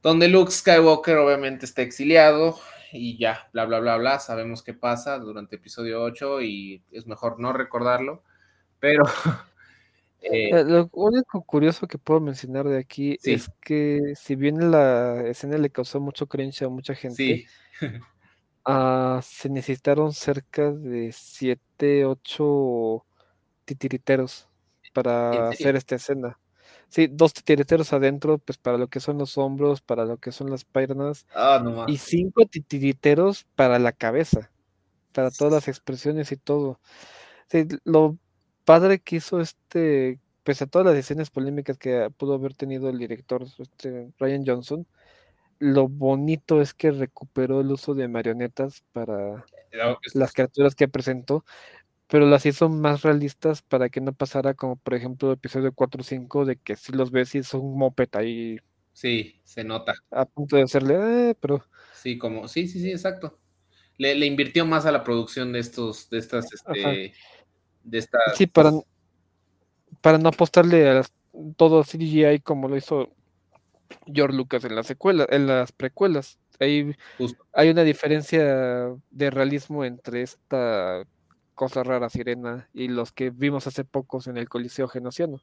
[0.01, 2.57] Donde Luke Skywalker obviamente está exiliado
[2.97, 4.19] y ya, bla, bla, bla, bla.
[4.19, 8.23] Sabemos qué pasa durante episodio 8 y es mejor no recordarlo.
[8.81, 9.05] Pero
[10.21, 13.35] eh, Eh, Lo único curioso que puedo mencionar de aquí Sí.
[13.35, 17.47] es que si bien la escena le causó mucho cringe a mucha gente, sí,
[18.65, 23.05] ah, se necesitaron cerca de 7, 8
[23.65, 24.49] titiriteros
[24.93, 26.39] para hacer esta escena.
[26.97, 30.49] Sí, dos titiriteros adentro, pues para lo que son los hombros, para lo que son
[30.49, 31.91] las piernas, Ah, no más.
[31.91, 34.51] y cinco titiriteros para la cabeza,
[35.13, 36.81] para todas las expresiones y todo.
[37.51, 38.17] Sí, lo
[38.65, 42.97] padre que hizo este, pese a todas las decisiones polémicas que pudo haber tenido el
[42.97, 44.87] director este, Ryan Johnson,
[45.59, 49.45] lo bonito es que recuperó el uso de marionetas para
[50.15, 51.45] las criaturas que presentó,
[52.09, 56.01] pero las hizo más realistas para que no pasara como por ejemplo el episodio 4
[56.03, 58.59] o 5 de que si los ves y es un moped ahí
[58.93, 59.95] Sí, se nota.
[60.11, 63.39] a punto de hacerle, "Eh", pero Sí, como, sí, sí, sí, exacto.
[63.99, 67.15] Le, le invirtió más a la producción de estos, de estas, este,
[67.85, 68.37] de estas.
[68.37, 68.71] sí, para,
[70.01, 71.13] para no apostarle a las-
[71.57, 73.11] todo CGI como lo hizo
[74.07, 76.39] George Lucas en las secuelas, en las precuelas.
[76.61, 77.45] Ahí Justo.
[77.53, 78.45] hay una diferencia
[79.11, 81.05] de realismo entre esta
[81.57, 85.41] cosa rara sirena y los que vimos hace pocos en el Coliseo Genociano.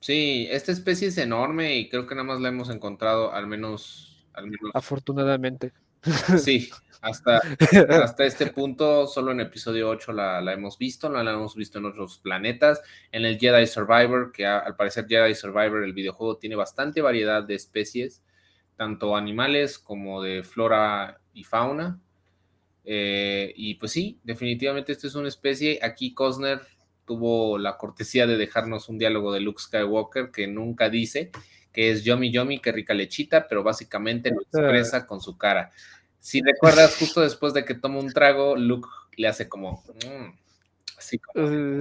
[0.00, 4.26] Sí, esta especie es enorme y creo que nada más la hemos encontrado al menos,
[4.32, 5.72] al menos, Afortunadamente.
[6.42, 6.70] sí,
[7.02, 7.40] hasta,
[8.02, 11.78] hasta este punto, solo en episodio 8 la, la hemos visto, no la hemos visto
[11.78, 12.80] en otros planetas.
[13.12, 17.42] En el Jedi Survivor, que a- al parecer Jedi Survivor, el videojuego, tiene bastante variedad
[17.44, 18.22] de especies,
[18.76, 22.00] tanto animales como de flora y fauna.
[22.84, 25.78] Eh, y pues sí, definitivamente esta es una especie.
[25.82, 26.60] Aquí Cosner
[27.06, 31.30] tuvo la cortesía de dejarnos un diálogo de Luke Skywalker que nunca dice
[31.72, 35.70] que es Yomi Yomi, que rica lechita, pero básicamente lo expresa con su cara.
[36.18, 39.82] Si recuerdas, justo después de que toma un trago, Luke le hace como.
[40.04, 40.32] "Mm",
[40.98, 41.48] así como.
[41.48, 41.78] Eh,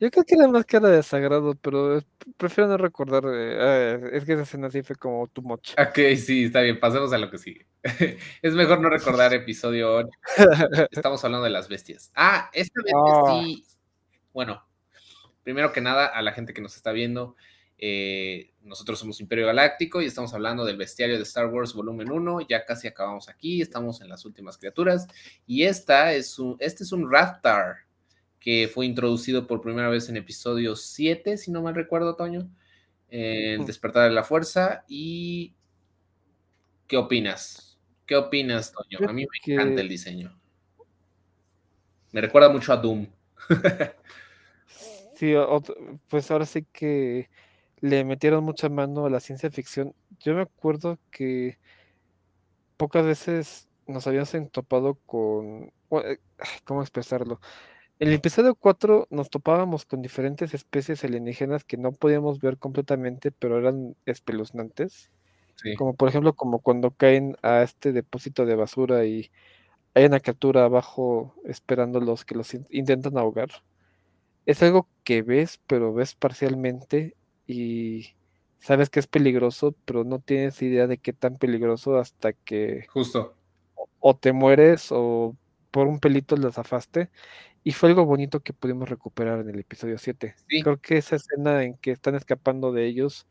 [0.00, 2.00] yo creo que era más cara de desagrado, pero
[2.36, 3.24] prefiero no recordar.
[3.26, 5.72] eh, eh, es que esa escena sí fue como too much.
[5.78, 7.66] Ok, sí, está bien, pasemos a lo que sigue.
[8.42, 10.08] es mejor no recordar episodio 8.
[10.90, 12.10] Estamos hablando de las bestias.
[12.14, 13.40] Ah, esta vez Ah.
[13.44, 13.64] sí.
[14.32, 14.62] Bueno,
[15.42, 17.36] primero que nada, a la gente que nos está viendo,
[17.78, 22.40] eh, nosotros somos Imperio Galáctico y estamos hablando del bestiario de Star Wars Volumen 1.
[22.48, 25.06] Ya casi acabamos aquí, estamos en las últimas criaturas.
[25.46, 27.85] Y esta es un, este es un Raptar
[28.46, 32.48] que fue introducido por primera vez en episodio 7, si no mal recuerdo, Toño.
[33.08, 33.64] El Mm.
[33.64, 34.84] despertar de la fuerza.
[34.86, 35.56] ¿Y
[36.86, 37.76] qué opinas?
[38.06, 38.98] ¿Qué opinas, Toño?
[38.98, 40.38] Creo A mí me que- encanta el diseño.
[42.12, 43.08] Me recuerda mucho a Doom.
[45.16, 45.34] Sí,
[46.08, 47.28] pues ahora sí que
[47.80, 49.92] le metieron mucha mano a la ciencia ficción.
[50.20, 51.58] Yo me acuerdo que
[52.76, 55.72] pocas veces nos habíamos topado con...
[56.04, 56.18] eh,
[56.64, 57.40] ¿Cómo expresarlo?
[57.98, 63.32] En el episodio 4 nos topábamos con diferentes especies alienígenas que no podíamos ver completamente,
[63.32, 65.10] pero eran espeluznantes.
[65.56, 65.74] Sí.
[65.76, 69.30] Como por ejemplo, como cuando caen a este depósito de basura y
[69.94, 73.48] hay una criatura abajo esperándolos que los in- intentan ahogar.
[74.46, 77.16] Es algo que ves, pero ves parcialmente
[77.46, 78.10] y
[78.58, 83.34] sabes que es peligroso, pero no tienes idea de qué tan peligroso hasta que Justo.
[84.00, 85.34] o te mueres o
[85.70, 87.10] por un pelito la zafaste.
[87.66, 90.36] Y fue algo bonito que pudimos recuperar en el episodio 7.
[90.48, 90.62] Sí.
[90.62, 93.26] Creo que esa escena en que están escapando de ellos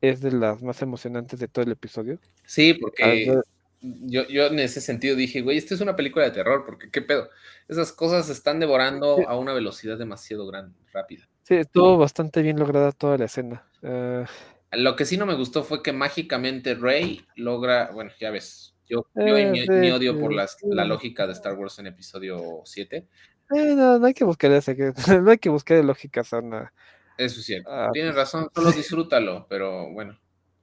[0.00, 2.18] es de las más emocionantes de todo el episodio.
[2.44, 3.40] Sí, porque
[3.80, 7.02] yo, yo en ese sentido dije, güey, esta es una película de terror, porque qué
[7.02, 7.30] pedo.
[7.68, 11.28] Esas cosas se están devorando a una velocidad demasiado grande, rápida.
[11.44, 13.64] Sí, estuvo bastante bien lograda toda la escena.
[13.80, 14.24] Uh,
[14.72, 19.06] lo que sí no me gustó fue que mágicamente Rey logra, bueno, ya ves, yo,
[19.14, 23.06] yo y mi, mi, odio por las, la lógica de Star Wars en episodio 7.
[23.50, 24.76] Eh, no, no hay que buscar ese,
[25.22, 26.72] no hay que buscar lógica sana.
[27.16, 27.70] Eso es cierto.
[27.70, 28.24] Ah, Tienes pues.
[28.24, 30.18] razón, solo disfrútalo, pero bueno,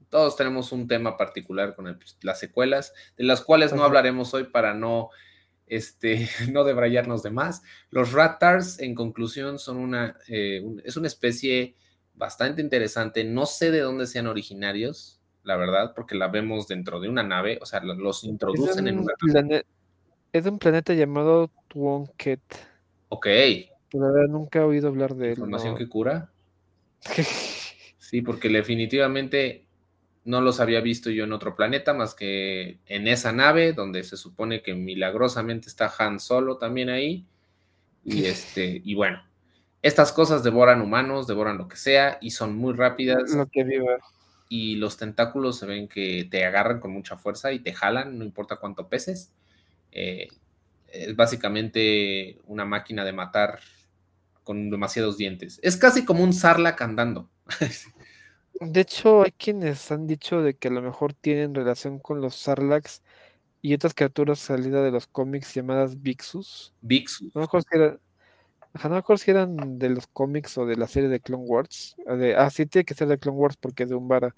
[0.09, 4.43] todos tenemos un tema particular con el, las secuelas, de las cuales no hablaremos hoy
[4.43, 5.09] para no,
[5.65, 7.63] este, no debrayarnos de más.
[7.89, 11.75] Los Ratars, en conclusión, son una, eh, un, es una especie
[12.13, 13.23] bastante interesante.
[13.23, 17.57] No sé de dónde sean originarios, la verdad, porque la vemos dentro de una nave,
[17.61, 19.65] o sea, los introducen en una nave.
[20.31, 22.72] Es un planeta llamado Twonket.
[23.14, 23.28] Ok.
[23.93, 26.32] Verdad, nunca he oído hablar de ¿Información que cura?
[27.99, 29.66] sí, porque definitivamente
[30.26, 34.18] no los había visto yo en otro planeta más que en esa nave, donde se
[34.18, 37.24] supone que milagrosamente está Han Solo también ahí.
[38.03, 39.22] Y este, y bueno,
[39.84, 43.32] estas cosas devoran humanos, devoran lo que sea, y son muy rápidas.
[43.36, 43.97] Lo que viva.
[44.49, 48.26] Y los tentáculos se ven que te agarran con mucha fuerza y te jalan, no
[48.26, 49.32] importa cuánto peses.
[49.91, 50.30] Eh,
[50.93, 53.59] es básicamente una máquina de matar
[54.43, 55.59] con demasiados dientes.
[55.63, 57.29] Es casi como un Sarlacc andando.
[58.59, 62.35] De hecho, hay quienes han dicho de que a lo mejor tienen relación con los
[62.35, 63.01] Sarlaccs
[63.61, 66.73] y otras criaturas salidas de los cómics llamadas Vixus.
[66.81, 67.33] Vixus.
[67.33, 67.99] No me acuerdo si, era,
[68.83, 71.95] no me acuerdo si eran de los cómics o de la serie de Clone Wars.
[72.05, 74.35] De, ah, sí, tiene que ser de Clone Wars porque es de un vara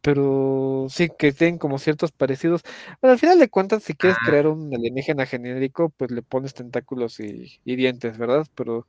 [0.00, 2.62] pero sí que tienen como ciertos parecidos.
[3.00, 7.20] Bueno, al final de cuentas, si quieres crear un alienígena genérico, pues le pones tentáculos
[7.20, 8.46] y, y dientes, ¿verdad?
[8.54, 8.86] Pero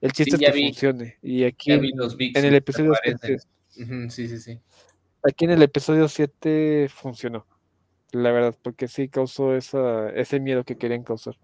[0.00, 0.62] el chiste Sí, es que vi.
[0.66, 1.18] funcione.
[1.22, 3.38] Y aquí los en el episodio aparecen.
[3.38, 4.60] 7, Ujú, sí, sí, sí.
[5.22, 7.46] aquí en el episodio 7 funcionó.
[8.12, 11.36] La verdad, porque sí causó esa, ese miedo que querían causar.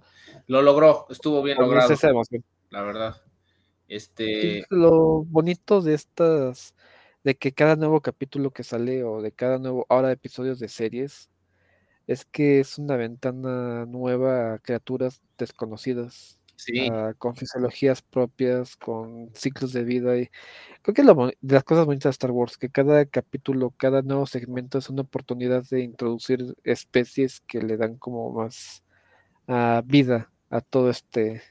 [0.47, 2.45] Lo logró, estuvo bien logrado, esa emoción.
[2.71, 3.17] la verdad.
[3.89, 6.75] Este, lo bonito de estas,
[7.25, 11.31] de que cada nuevo capítulo que sale o de cada nuevo, ahora episodios de series,
[12.07, 19.31] es que es una ventana nueva a criaturas desconocidas, sí, ah, con fisiologías propias, con
[19.35, 20.19] ciclos de vida.
[20.19, 20.31] Y
[20.83, 24.03] creo que es lo de las cosas bonitas de Star Wars, que cada capítulo, cada
[24.03, 28.83] nuevo segmento es una oportunidad de introducir especies que le dan como más
[29.47, 31.43] ah, vida a todo este,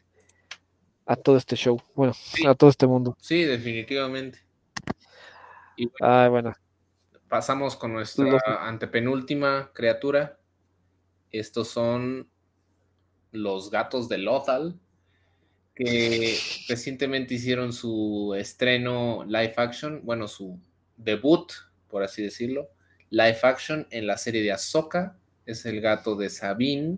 [1.05, 3.15] a todo este show, bueno, sí, a todo este mundo.
[3.19, 4.50] sí, definitivamente.
[5.77, 6.53] Y bueno, Ah, bueno,
[7.31, 10.37] pasamos con nuestra los, antepenúltima criatura.
[11.31, 12.29] Estos son
[13.31, 14.77] los gatos de Lothal,
[15.73, 20.59] que recientemente hicieron su estreno live action, bueno, su
[20.97, 21.53] debut,
[21.87, 22.69] por así decirlo,
[23.09, 25.17] live action en la serie de Ahsoka.
[25.45, 26.97] Es el gato de Sabine.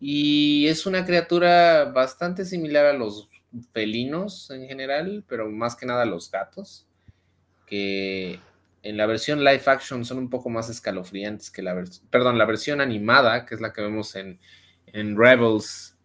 [0.00, 3.28] Y es una criatura bastante similar a los
[3.72, 6.87] felinos en general, pero más que nada a los gatos,
[7.68, 8.40] que
[8.82, 12.44] en la versión live action son un poco más escalofriantes que la versión, perdón, la
[12.46, 14.40] versión animada, que es la que vemos en,
[14.86, 15.96] en Rebels,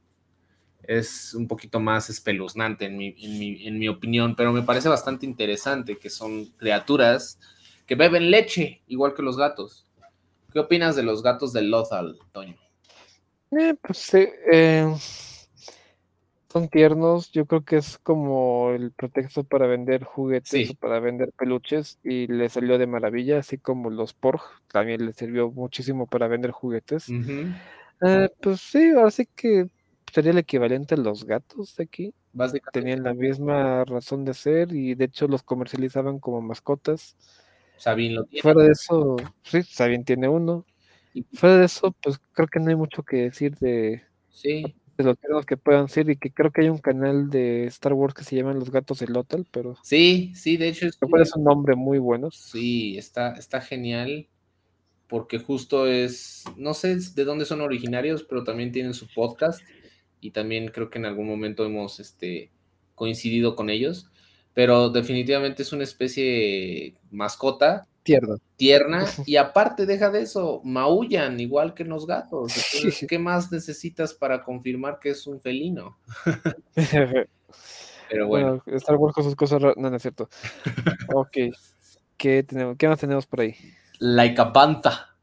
[0.84, 4.90] es un poquito más espeluznante en mi, en, mi, en mi opinión, pero me parece
[4.90, 7.40] bastante interesante que son criaturas
[7.86, 9.86] que beben leche, igual que los gatos.
[10.52, 12.56] ¿Qué opinas de los gatos de Lothal, Toño?
[13.52, 14.94] eh, pues sí, eh,
[16.54, 21.32] son tiernos, yo creo que es como el pretexto para vender juguetes o para vender
[21.36, 26.28] peluches y le salió de maravilla, así como los Porg también le sirvió muchísimo para
[26.28, 27.10] vender juguetes.
[27.10, 27.52] Ujú.
[28.06, 29.68] Eh, pues sí, ahora sí que
[30.14, 32.14] sería el equivalente a los gatos de aquí.
[32.34, 37.18] Básicamente, Tenían la misma razón de ser y de hecho los comercializaban como mascotas.
[37.78, 38.44] Sabine lo tiene.
[38.44, 40.66] Fuera de eso, sí, Sabine tiene uno.
[41.16, 45.16] Y- Fuera de eso, pues creo que no hay mucho que decir de, Sí, de
[45.30, 48.24] los que puedan ser y que creo que hay un canal de Star Wars que
[48.24, 51.76] se llaman Los Gatos de Lothal, pero sí, sí, de hecho es es un nombre
[51.76, 52.30] muy bueno.
[52.32, 54.28] Sí, está, está genial
[55.08, 59.62] porque justo es, no sé de dónde son originarios, pero también tienen su podcast
[60.22, 62.52] y también creo que en algún momento hemos este,
[62.96, 64.10] coincidido con ellos,
[64.54, 68.36] pero definitivamente es una especie mascota Tierno.
[68.58, 72.54] tierna y aparte deja de eso, maullan igual que los gatos.
[72.74, 75.98] Entonces, ¿qué más necesitas para confirmar que es un felino?
[78.10, 79.78] Pero bueno, Bueno, Star Wars con sus cosas raras.
[79.78, 80.30] No, no es cierto.
[81.16, 81.38] Ok.
[82.18, 83.56] ¿Qué, tenemos, ¿Qué más tenemos por ahí?
[84.00, 85.16] like panta.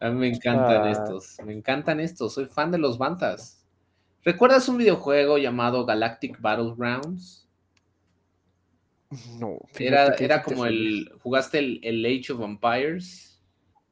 [0.00, 0.90] A mí me encantan Ah.
[0.90, 3.64] estos, me encantan estos, soy fan de los bantas.
[4.24, 7.41] ¿Recuerdas un videojuego llamado Galactic Battlegrounds?
[9.38, 11.10] No, Era, que era te como el.
[11.22, 13.42] ¿Jugaste el, el Age of Vampires?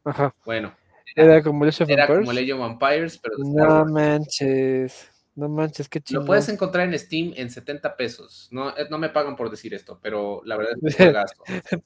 [0.05, 0.35] Ajá.
[0.45, 0.75] Bueno,
[1.15, 5.11] Era como el Age of era como el Age of Vampires, pero No manches.
[5.35, 6.21] No manches, qué chido.
[6.21, 8.49] Lo puedes encontrar en Steam en 70 pesos.
[8.51, 11.35] No, eh, no me pagan por decir esto, pero la verdad es que un juegazo.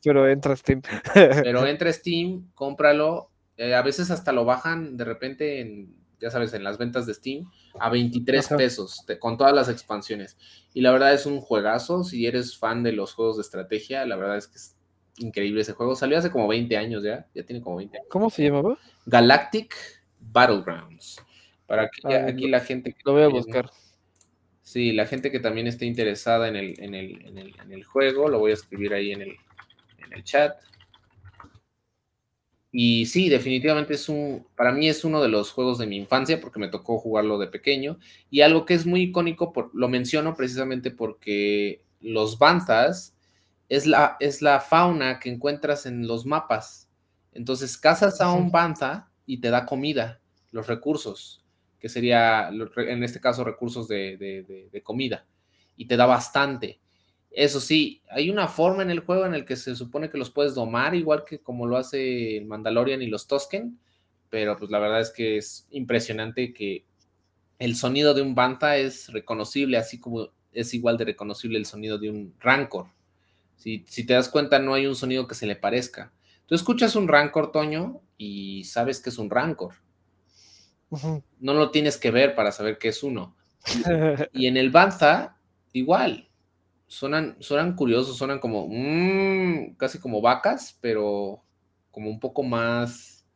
[0.02, 0.82] Pero entra Steam.
[1.12, 3.31] Pero entra Steam, cómpralo.
[3.56, 5.94] eh, a veces hasta lo bajan de repente en,
[6.24, 7.44] ya sabes, en las ventas de Steam
[7.78, 8.56] a 23 Ajá.
[8.56, 10.36] pesos te- con todas las expansiones.
[10.72, 12.02] Y la verdad es un juegazo.
[12.02, 14.76] Si eres fan de los juegos de estrategia, la verdad es que es
[15.18, 15.94] increíble ese juego.
[15.94, 17.26] Salió hace como 20 años ya.
[17.34, 18.09] Ya tiene como 20 años.
[18.10, 18.76] ¿Cómo se llamaba?
[19.06, 19.74] Galactic
[20.18, 21.22] Battlegrounds.
[21.66, 23.70] Para que Ah, aquí la gente que Lo voy a buscar.
[24.62, 27.84] Sí, la gente que también esté interesada en el, en el, en el, en el
[27.84, 29.36] juego, lo voy a escribir ahí en el,
[30.05, 30.56] en el chat.
[32.76, 36.40] Y sí, definitivamente es un, para mí es uno de los juegos de mi infancia
[36.40, 37.98] porque me tocó jugarlo de pequeño.
[38.30, 43.16] Y algo que es muy icónico, por, lo menciono precisamente porque los banzas
[43.68, 46.88] es la, es la fauna que encuentras en los mapas.
[47.32, 50.20] Entonces cazas a un banza y te da comida,
[50.51, 51.44] los recursos,
[51.78, 55.26] que sería en este caso recursos de, de- de- de comida,
[55.76, 56.80] y te da bastante.
[57.35, 60.31] Eso sí, hay una forma en el juego en el que se supone que los
[60.31, 63.78] puedes domar, igual que como lo hace el Mandalorian y los Tosken,
[64.31, 66.85] pero pues la verdad es que es impresionante que
[67.59, 71.98] el sonido de un Bantha es reconocible, así como es igual de reconocible el sonido
[71.98, 72.86] de un Rancor.
[73.56, 76.12] Si, si te das cuenta, no hay un sonido que se le parezca.
[76.47, 79.74] Tú escuchas un Rancor, Toño, y sabes que es un Rancor.
[81.40, 83.35] No lo tienes que ver para saber que es uno.
[84.32, 85.39] Y en el Banza,
[85.73, 86.28] igual.
[86.94, 91.42] Suenan, suenan curiosos, suenan como mm, casi como vacas, pero
[91.90, 93.26] como un poco más.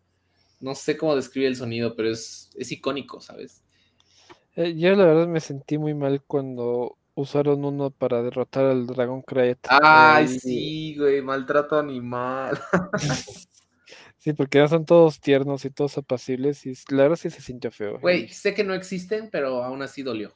[0.61, 3.65] No sé cómo describir el sonido, pero es, es icónico, ¿sabes?
[4.55, 9.23] Eh, Yo la verdad me sentí muy mal cuando usaron uno para derrotar al dragón
[9.23, 9.59] Kraet.
[9.69, 12.61] Ay, sí, güey, maltrato animal.
[14.19, 17.71] Sí, porque ya son todos tiernos y todos apacibles y la verdad sí se sintió
[17.71, 18.01] feo.
[18.01, 20.35] Güey, sé que no existen, pero aún así dolió.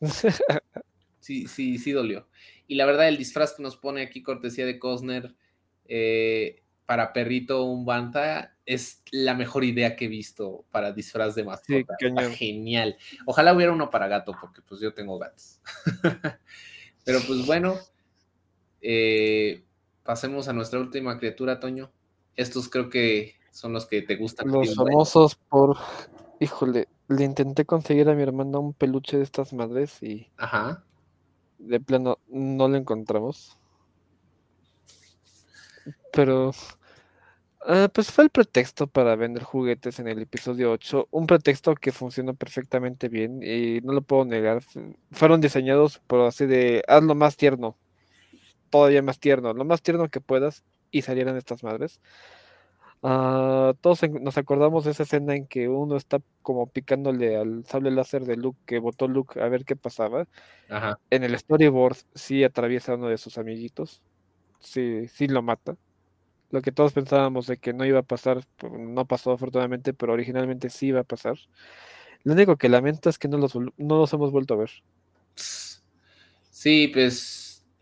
[1.28, 2.26] Sí, sí, sí dolió.
[2.66, 5.34] Y la verdad, el disfraz que nos pone aquí, cortesía de Cosner,
[5.84, 11.44] eh, para perrito un banta, es la mejor idea que he visto para disfraz de
[11.44, 11.80] mascota.
[11.80, 12.32] Está cañón.
[12.32, 12.96] genial.
[13.26, 15.60] Ojalá hubiera uno para gato, porque pues yo tengo gatos.
[17.04, 17.76] Pero pues bueno,
[18.80, 19.66] eh,
[20.04, 21.92] pasemos a nuestra última criatura, Toño.
[22.36, 24.50] Estos creo que son los que te gustan.
[24.50, 25.76] Los famosos por...
[26.40, 30.86] Híjole, le intenté conseguir a mi hermana un peluche de estas madres y Ajá.
[31.58, 33.58] De plano no lo encontramos.
[36.12, 36.52] Pero...
[37.66, 41.08] ah, pues fue el pretexto para vender juguetes en el episodio 8.
[41.10, 44.62] Un pretexto que funcionó perfectamente bien y no lo puedo negar.
[44.62, 47.76] fu- Fueron diseñados por así de hazlo más tierno.
[48.70, 49.54] Todavía más tierno.
[49.54, 52.00] Lo más tierno que puedas y salieran estas madres.
[53.02, 57.90] Ah, todos nos acordamos de esa escena en que uno está como picándole al sable
[57.90, 60.26] láser de Luke que botó Luke a ver qué pasaba.
[60.68, 60.98] Ajá.
[61.10, 64.02] En el storyboard sí atraviesa a uno de sus amiguitos.
[64.58, 65.76] Sí, sí lo mata.
[66.50, 70.14] Lo que todos pensábamos de que no iba a pasar, pues, no pasó afortunadamente, pero
[70.14, 71.36] originalmente sí iba a pasar.
[72.24, 74.70] Lo único que lamento es que no los, no los hemos vuelto a ver.
[75.34, 77.37] Sí, pues,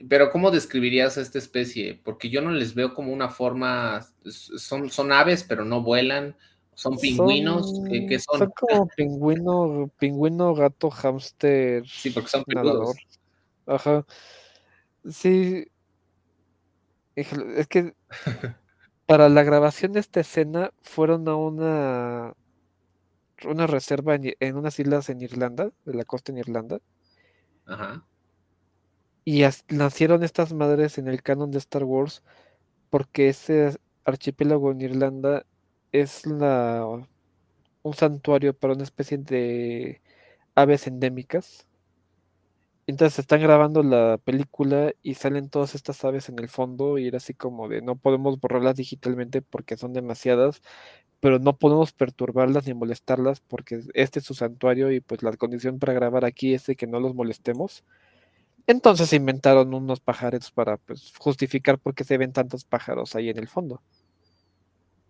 [0.09, 2.01] pero ¿cómo describirías a esta especie?
[2.05, 6.37] Porque yo no les veo como una forma, son, son aves, pero no vuelan,
[6.75, 8.39] son pingüinos, ¿qué, qué son?
[8.39, 12.97] Son como pingüino, pingüino, gato, hámster, Sí, porque son peludos.
[13.67, 14.05] Ajá.
[15.09, 15.67] Sí.
[17.15, 17.95] Es que
[19.07, 22.35] para la grabación de esta escena fueron a una
[23.45, 26.81] una reserva en, en unas islas en Irlanda, de la costa en Irlanda,
[27.67, 28.07] Ajá.
[29.27, 32.25] Y nacieron estas madres en el canon de Star Wars
[32.91, 35.47] porque ese archipiélago en Irlanda
[35.93, 36.87] es la
[37.83, 40.03] un santuario para una especie de
[40.57, 41.67] aves endémicas.
[42.89, 47.17] Entonces están grabando la película y salen todas estas aves en el fondo y era
[47.19, 50.63] así como de no podemos borrarlas digitalmente porque son demasiadas,
[51.21, 55.79] pero no podemos perturbarlas ni molestarlas porque este es su santuario y pues la condición
[55.81, 57.85] para grabar aquí es de que no los molestemos.
[58.67, 63.39] Entonces inventaron unos pajareros para pues justificar por qué se ven tantos pájaros ahí en
[63.39, 63.83] el fondo.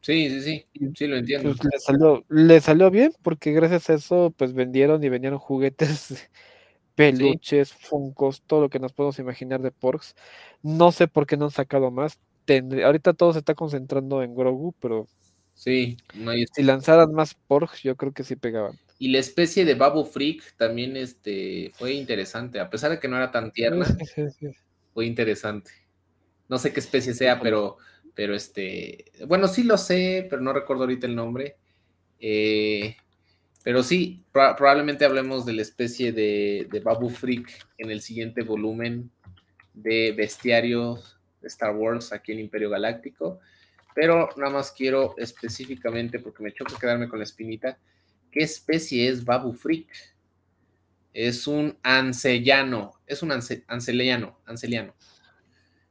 [0.03, 0.41] Sí, sí,
[0.75, 1.55] sí, sí lo entiendo.
[1.57, 6.29] Pues le salió, le salió bien porque gracias a eso pues vendieron y vendieron juguetes,
[6.95, 10.15] peluches, funcos, todo lo que nos podemos imaginar de Porks.
[10.63, 12.19] No sé por qué no han sacado más.
[12.47, 15.07] Tendré- ahorita todo se está concentrando en Grogu, pero
[15.55, 18.79] Sí, no hay- si lanzaran más Porks, yo creo que sí pegaban.
[18.99, 23.17] Y la especie de Babu Freak también este, fue interesante, a pesar de que no
[23.17, 24.47] era tan tierna, Sí, sí, sí.
[24.95, 25.71] muy interesante.
[26.49, 27.77] No sé qué especie sea, pero,
[28.15, 31.57] pero este, bueno, sí lo sé, pero no recuerdo ahorita el nombre.
[32.19, 32.97] Eh,
[33.63, 39.11] pero sí, probablemente hablemos de la especie de, de, Babu Freak en el siguiente volumen
[39.75, 41.01] de Bestiario
[41.41, 43.41] de Star Wars aquí en Imperio Galáctico.
[43.95, 47.79] Pero nada más quiero específicamente, porque me choca quedarme con la espinita,
[48.37, 49.89] ¿qué especie es Babu Freak?
[51.15, 54.95] Es un ancellano, es un anceliano, anceliano,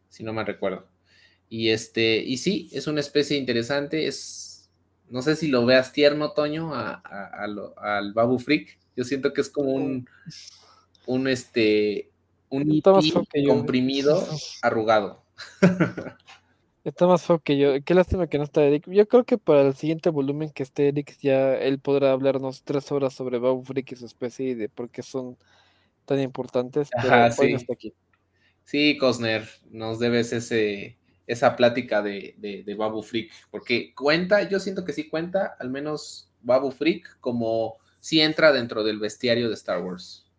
[0.09, 0.87] si no me recuerdo.
[1.49, 4.69] Y este, y sí, es una especie interesante, es,
[5.09, 8.77] no sé si lo veas tierno, Toño, al Babu Freak.
[8.95, 10.07] Yo siento que es como un,
[11.07, 12.11] un este,
[12.49, 12.79] un
[13.47, 14.23] comprimido
[14.61, 15.23] arrugado.
[16.85, 17.83] Está más feo que yo.
[17.83, 18.87] Qué lástima que no está Eric.
[18.87, 22.91] Yo creo que para el siguiente volumen que esté Eric, ya él podrá hablarnos tres
[22.91, 25.35] horas sobre Babu Freak y su especie y de por qué son
[26.05, 26.89] tan importantes.
[27.01, 27.65] Pero sí.
[27.73, 27.93] aquí.
[28.63, 34.85] Sí, Cosner, nos debes ese, esa plática de, de, Babu Freak, porque cuenta, yo siento
[34.85, 39.81] que sí cuenta, al menos Babu Freak, como si entra dentro del bestiario de Star
[39.81, 40.29] Wars.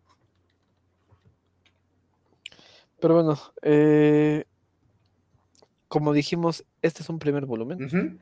[2.99, 4.45] Pero bueno, eh,
[5.87, 8.19] como dijimos, este es un primer volumen.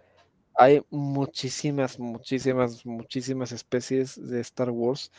[0.58, 5.12] Hay muchísimas, muchísimas, muchísimas especies de Star Wars.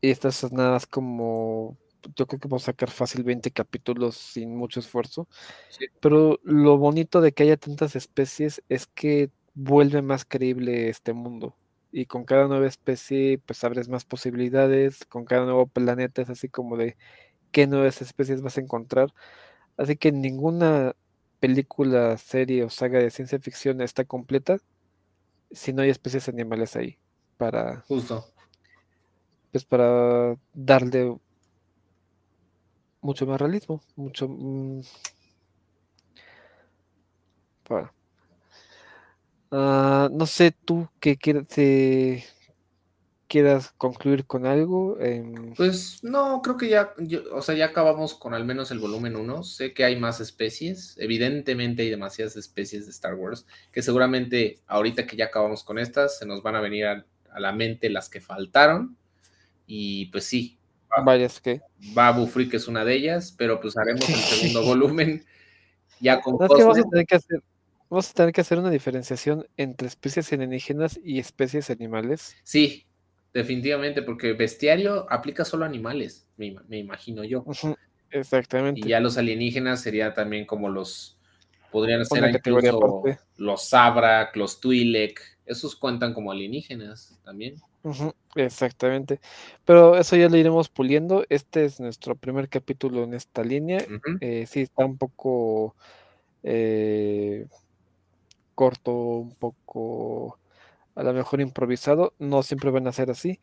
[0.00, 1.78] Y estas son nada más como.
[2.16, 5.28] Yo creo que vamos a sacar fácil 20 capítulos sin mucho esfuerzo.
[6.00, 11.56] Pero lo bonito de que haya tantas especies es que vuelve más creíble este mundo.
[11.92, 15.06] Y con cada nueva especie, pues abres más posibilidades.
[15.06, 16.96] Con cada nuevo planeta es así como de
[17.52, 19.14] qué nuevas especies vas a encontrar.
[19.76, 20.96] Así que ninguna
[21.42, 24.58] película, serie o saga de ciencia ficción está completa
[25.50, 27.00] si no hay especies animales ahí
[27.36, 28.24] para justo.
[29.50, 31.18] pues para darle
[33.00, 34.82] mucho más realismo mucho mm,
[39.50, 41.48] ah, no sé tú qué quieres
[43.32, 44.98] quieras concluir con algo?
[45.56, 46.92] Pues no, creo que ya,
[47.32, 49.42] o sea, ya acabamos con al menos el volumen 1.
[49.42, 55.06] Sé que hay más especies, evidentemente hay demasiadas especies de Star Wars, que seguramente ahorita
[55.06, 57.06] que ya acabamos con estas, se nos van a venir a,
[57.38, 58.98] la mente las que faltaron.
[59.66, 60.58] Y pues sí.
[61.02, 61.62] Varias que.
[61.94, 65.24] Babu Freak es una de ellas, pero pues haremos el segundo volumen
[66.00, 67.42] ya con vamos a tener que hacer
[67.88, 72.34] Vamos a tener que hacer una diferenciación entre especies alienígenas y especies animales.
[72.42, 72.86] Sí,
[73.32, 77.44] definitivamente, porque bestiario aplica solo a animales, me, imagino yo.
[78.10, 78.80] Exactamente.
[78.80, 81.18] Y ya los alienígenas sería también como los,
[81.70, 83.02] podrían ser incluso
[83.36, 87.56] los Sabrak, los Twi'lek, esos cuentan como alienígenas también.
[88.36, 89.20] Exactamente.
[89.64, 91.24] Pero eso ya lo iremos puliendo.
[91.28, 93.84] Este es nuestro primer capítulo en esta línea.
[94.20, 95.74] Eh, sí, está un poco
[96.42, 97.46] eh,
[98.54, 100.38] corto, un poco
[100.94, 103.40] a lo mejor improvisado, no siempre van a ser así.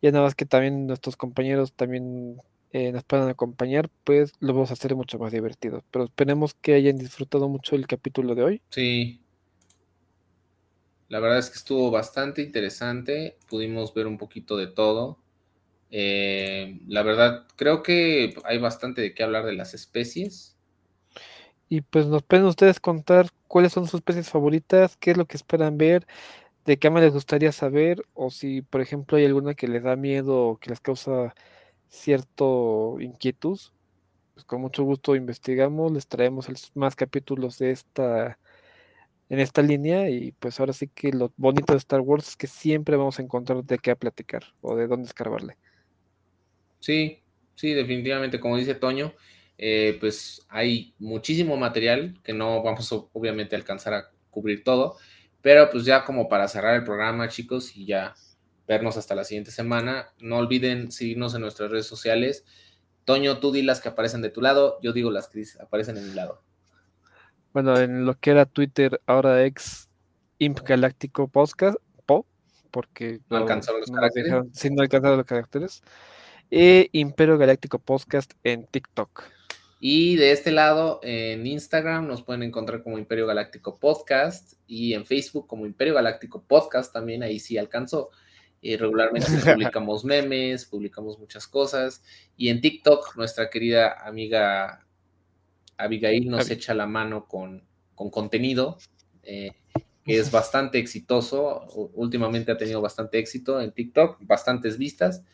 [0.00, 2.36] Y nada más que también nuestros compañeros también
[2.72, 5.84] eh, nos puedan acompañar, pues lo vamos a hacer mucho más divertido.
[5.90, 8.62] Pero esperemos que hayan disfrutado mucho el capítulo de hoy.
[8.70, 9.20] Sí.
[11.08, 13.36] La verdad es que estuvo bastante interesante.
[13.48, 15.18] Pudimos ver un poquito de todo.
[15.90, 20.56] Eh, la verdad, creo que hay bastante de qué hablar de las especies.
[21.68, 25.36] Y pues nos pueden ustedes contar cuáles son sus especies favoritas, qué es lo que
[25.36, 26.06] esperan ver,
[26.70, 29.96] de qué me les gustaría saber o si, por ejemplo, hay alguna que les da
[29.96, 31.34] miedo o que les causa
[31.88, 33.58] cierto inquietud,
[34.34, 38.38] pues con mucho gusto investigamos, les traemos más capítulos de esta
[39.28, 42.46] en esta línea y pues ahora sí que lo bonito de Star Wars es que
[42.46, 45.56] siempre vamos a encontrar de qué platicar o de dónde escarbarle.
[46.78, 47.20] Sí,
[47.56, 49.12] sí, definitivamente, como dice Toño,
[49.58, 54.98] eh, pues hay muchísimo material que no vamos obviamente a alcanzar a cubrir todo,
[55.42, 58.14] pero pues ya como para cerrar el programa, chicos, y ya
[58.66, 62.44] vernos hasta la siguiente semana, no olviden seguirnos en nuestras redes sociales.
[63.04, 66.08] Toño, tú di las que aparecen de tu lado, yo digo las que aparecen en
[66.08, 66.42] mi lado.
[67.52, 69.88] Bueno, en lo que era Twitter, ahora ex
[70.38, 71.76] Imp Galáctico Podcast,
[72.06, 72.26] po,
[72.70, 74.32] porque no, alcanzaron los caracteres.
[74.52, 75.82] sí, no alcanzaron los caracteres.
[76.48, 79.22] Y Imperio Galáctico Podcast en TikTok.
[79.82, 85.06] Y de este lado, en Instagram nos pueden encontrar como Imperio Galáctico Podcast y en
[85.06, 88.10] Facebook como Imperio Galáctico Podcast también, ahí sí alcanzó.
[88.60, 92.02] Y regularmente publicamos memes, publicamos muchas cosas.
[92.36, 94.86] Y en TikTok, nuestra querida amiga
[95.78, 98.76] Abigail nos echa la mano con, con contenido
[99.22, 99.52] eh,
[100.04, 101.66] que es bastante exitoso.
[101.94, 105.24] Últimamente ha tenido bastante éxito en TikTok, bastantes vistas.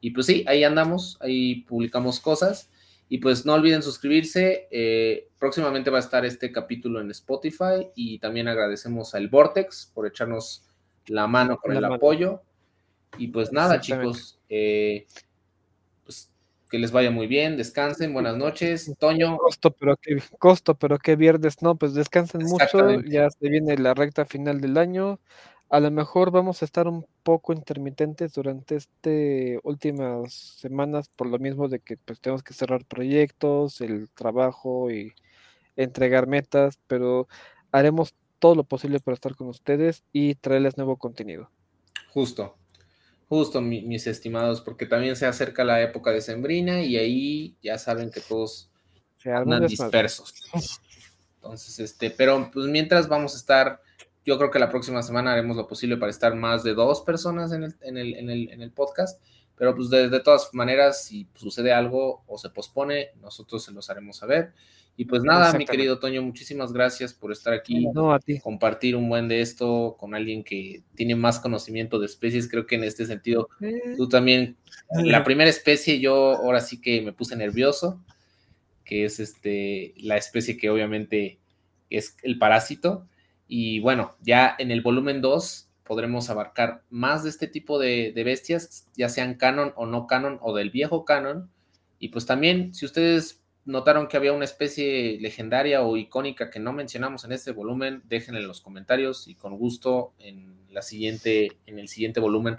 [0.00, 2.70] Y pues sí, ahí andamos, ahí publicamos cosas.
[3.08, 4.68] Y pues no olviden suscribirse.
[4.70, 10.06] Eh, próximamente va a estar este capítulo en Spotify y también agradecemos al Vortex por
[10.06, 10.66] echarnos
[11.06, 12.42] la mano con el apoyo.
[13.18, 15.06] Y pues nada, chicos, eh,
[16.04, 16.32] pues
[16.70, 18.92] que les vaya muy bien, descansen, buenas noches.
[18.98, 19.36] Toño.
[19.36, 23.94] Costo, pero qué costo, pero qué viernes, no, pues descansen mucho, ya se viene la
[23.94, 25.20] recta final del año.
[25.74, 31.40] A lo mejor vamos a estar un poco intermitentes durante este últimas semanas por lo
[31.40, 35.16] mismo de que pues tenemos que cerrar proyectos, el trabajo y
[35.74, 37.26] entregar metas, pero
[37.72, 41.50] haremos todo lo posible para estar con ustedes y traerles nuevo contenido.
[42.10, 42.56] Justo,
[43.28, 48.12] justo mis estimados, porque también se acerca la época de Sembrina y ahí ya saben
[48.12, 48.70] que todos
[49.16, 50.34] se andan dispersos.
[51.34, 53.82] Entonces, este, pero pues mientras vamos a estar
[54.24, 57.52] yo creo que la próxima semana haremos lo posible para estar más de dos personas
[57.52, 59.22] en el, en el, en el, en el podcast,
[59.56, 63.90] pero pues de, de, todas maneras, si sucede algo o se pospone, nosotros se los
[63.90, 64.52] haremos saber.
[64.96, 68.38] Y pues nada, mi querido Toño, muchísimas gracias por estar aquí, no, a ti.
[68.38, 72.48] compartir un buen de esto con alguien que tiene más conocimiento de especies.
[72.48, 73.48] Creo que en este sentido,
[73.96, 74.56] tú también,
[74.90, 78.00] la primera especie, yo ahora sí que me puse nervioso,
[78.84, 81.40] que es este, la especie que obviamente
[81.90, 83.08] es el parásito
[83.48, 88.88] y bueno, ya en el volumen 2 podremos abarcar más de este tipo de, bestias,
[88.96, 91.50] ya sean canon o no canon o del viejo canon.
[91.98, 96.72] Y pues también, si ustedes notaron que había una especie legendaria o icónica que no
[96.72, 101.78] mencionamos en este volumen, déjenla en los comentarios y con gusto en la siguiente, en
[101.78, 102.56] el siguiente volumen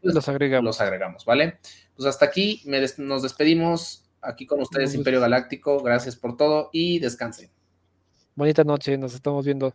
[0.00, 0.64] pues, los agregamos.
[0.64, 1.58] Los agregamos, ¿vale?
[1.94, 2.62] Pues hasta aquí
[2.98, 5.80] nos despedimos aquí con ustedes, Imperio Galáctico.
[5.82, 7.50] Gracias por todo y descansen.
[8.34, 9.74] Bonita noche, nos estamos viendo.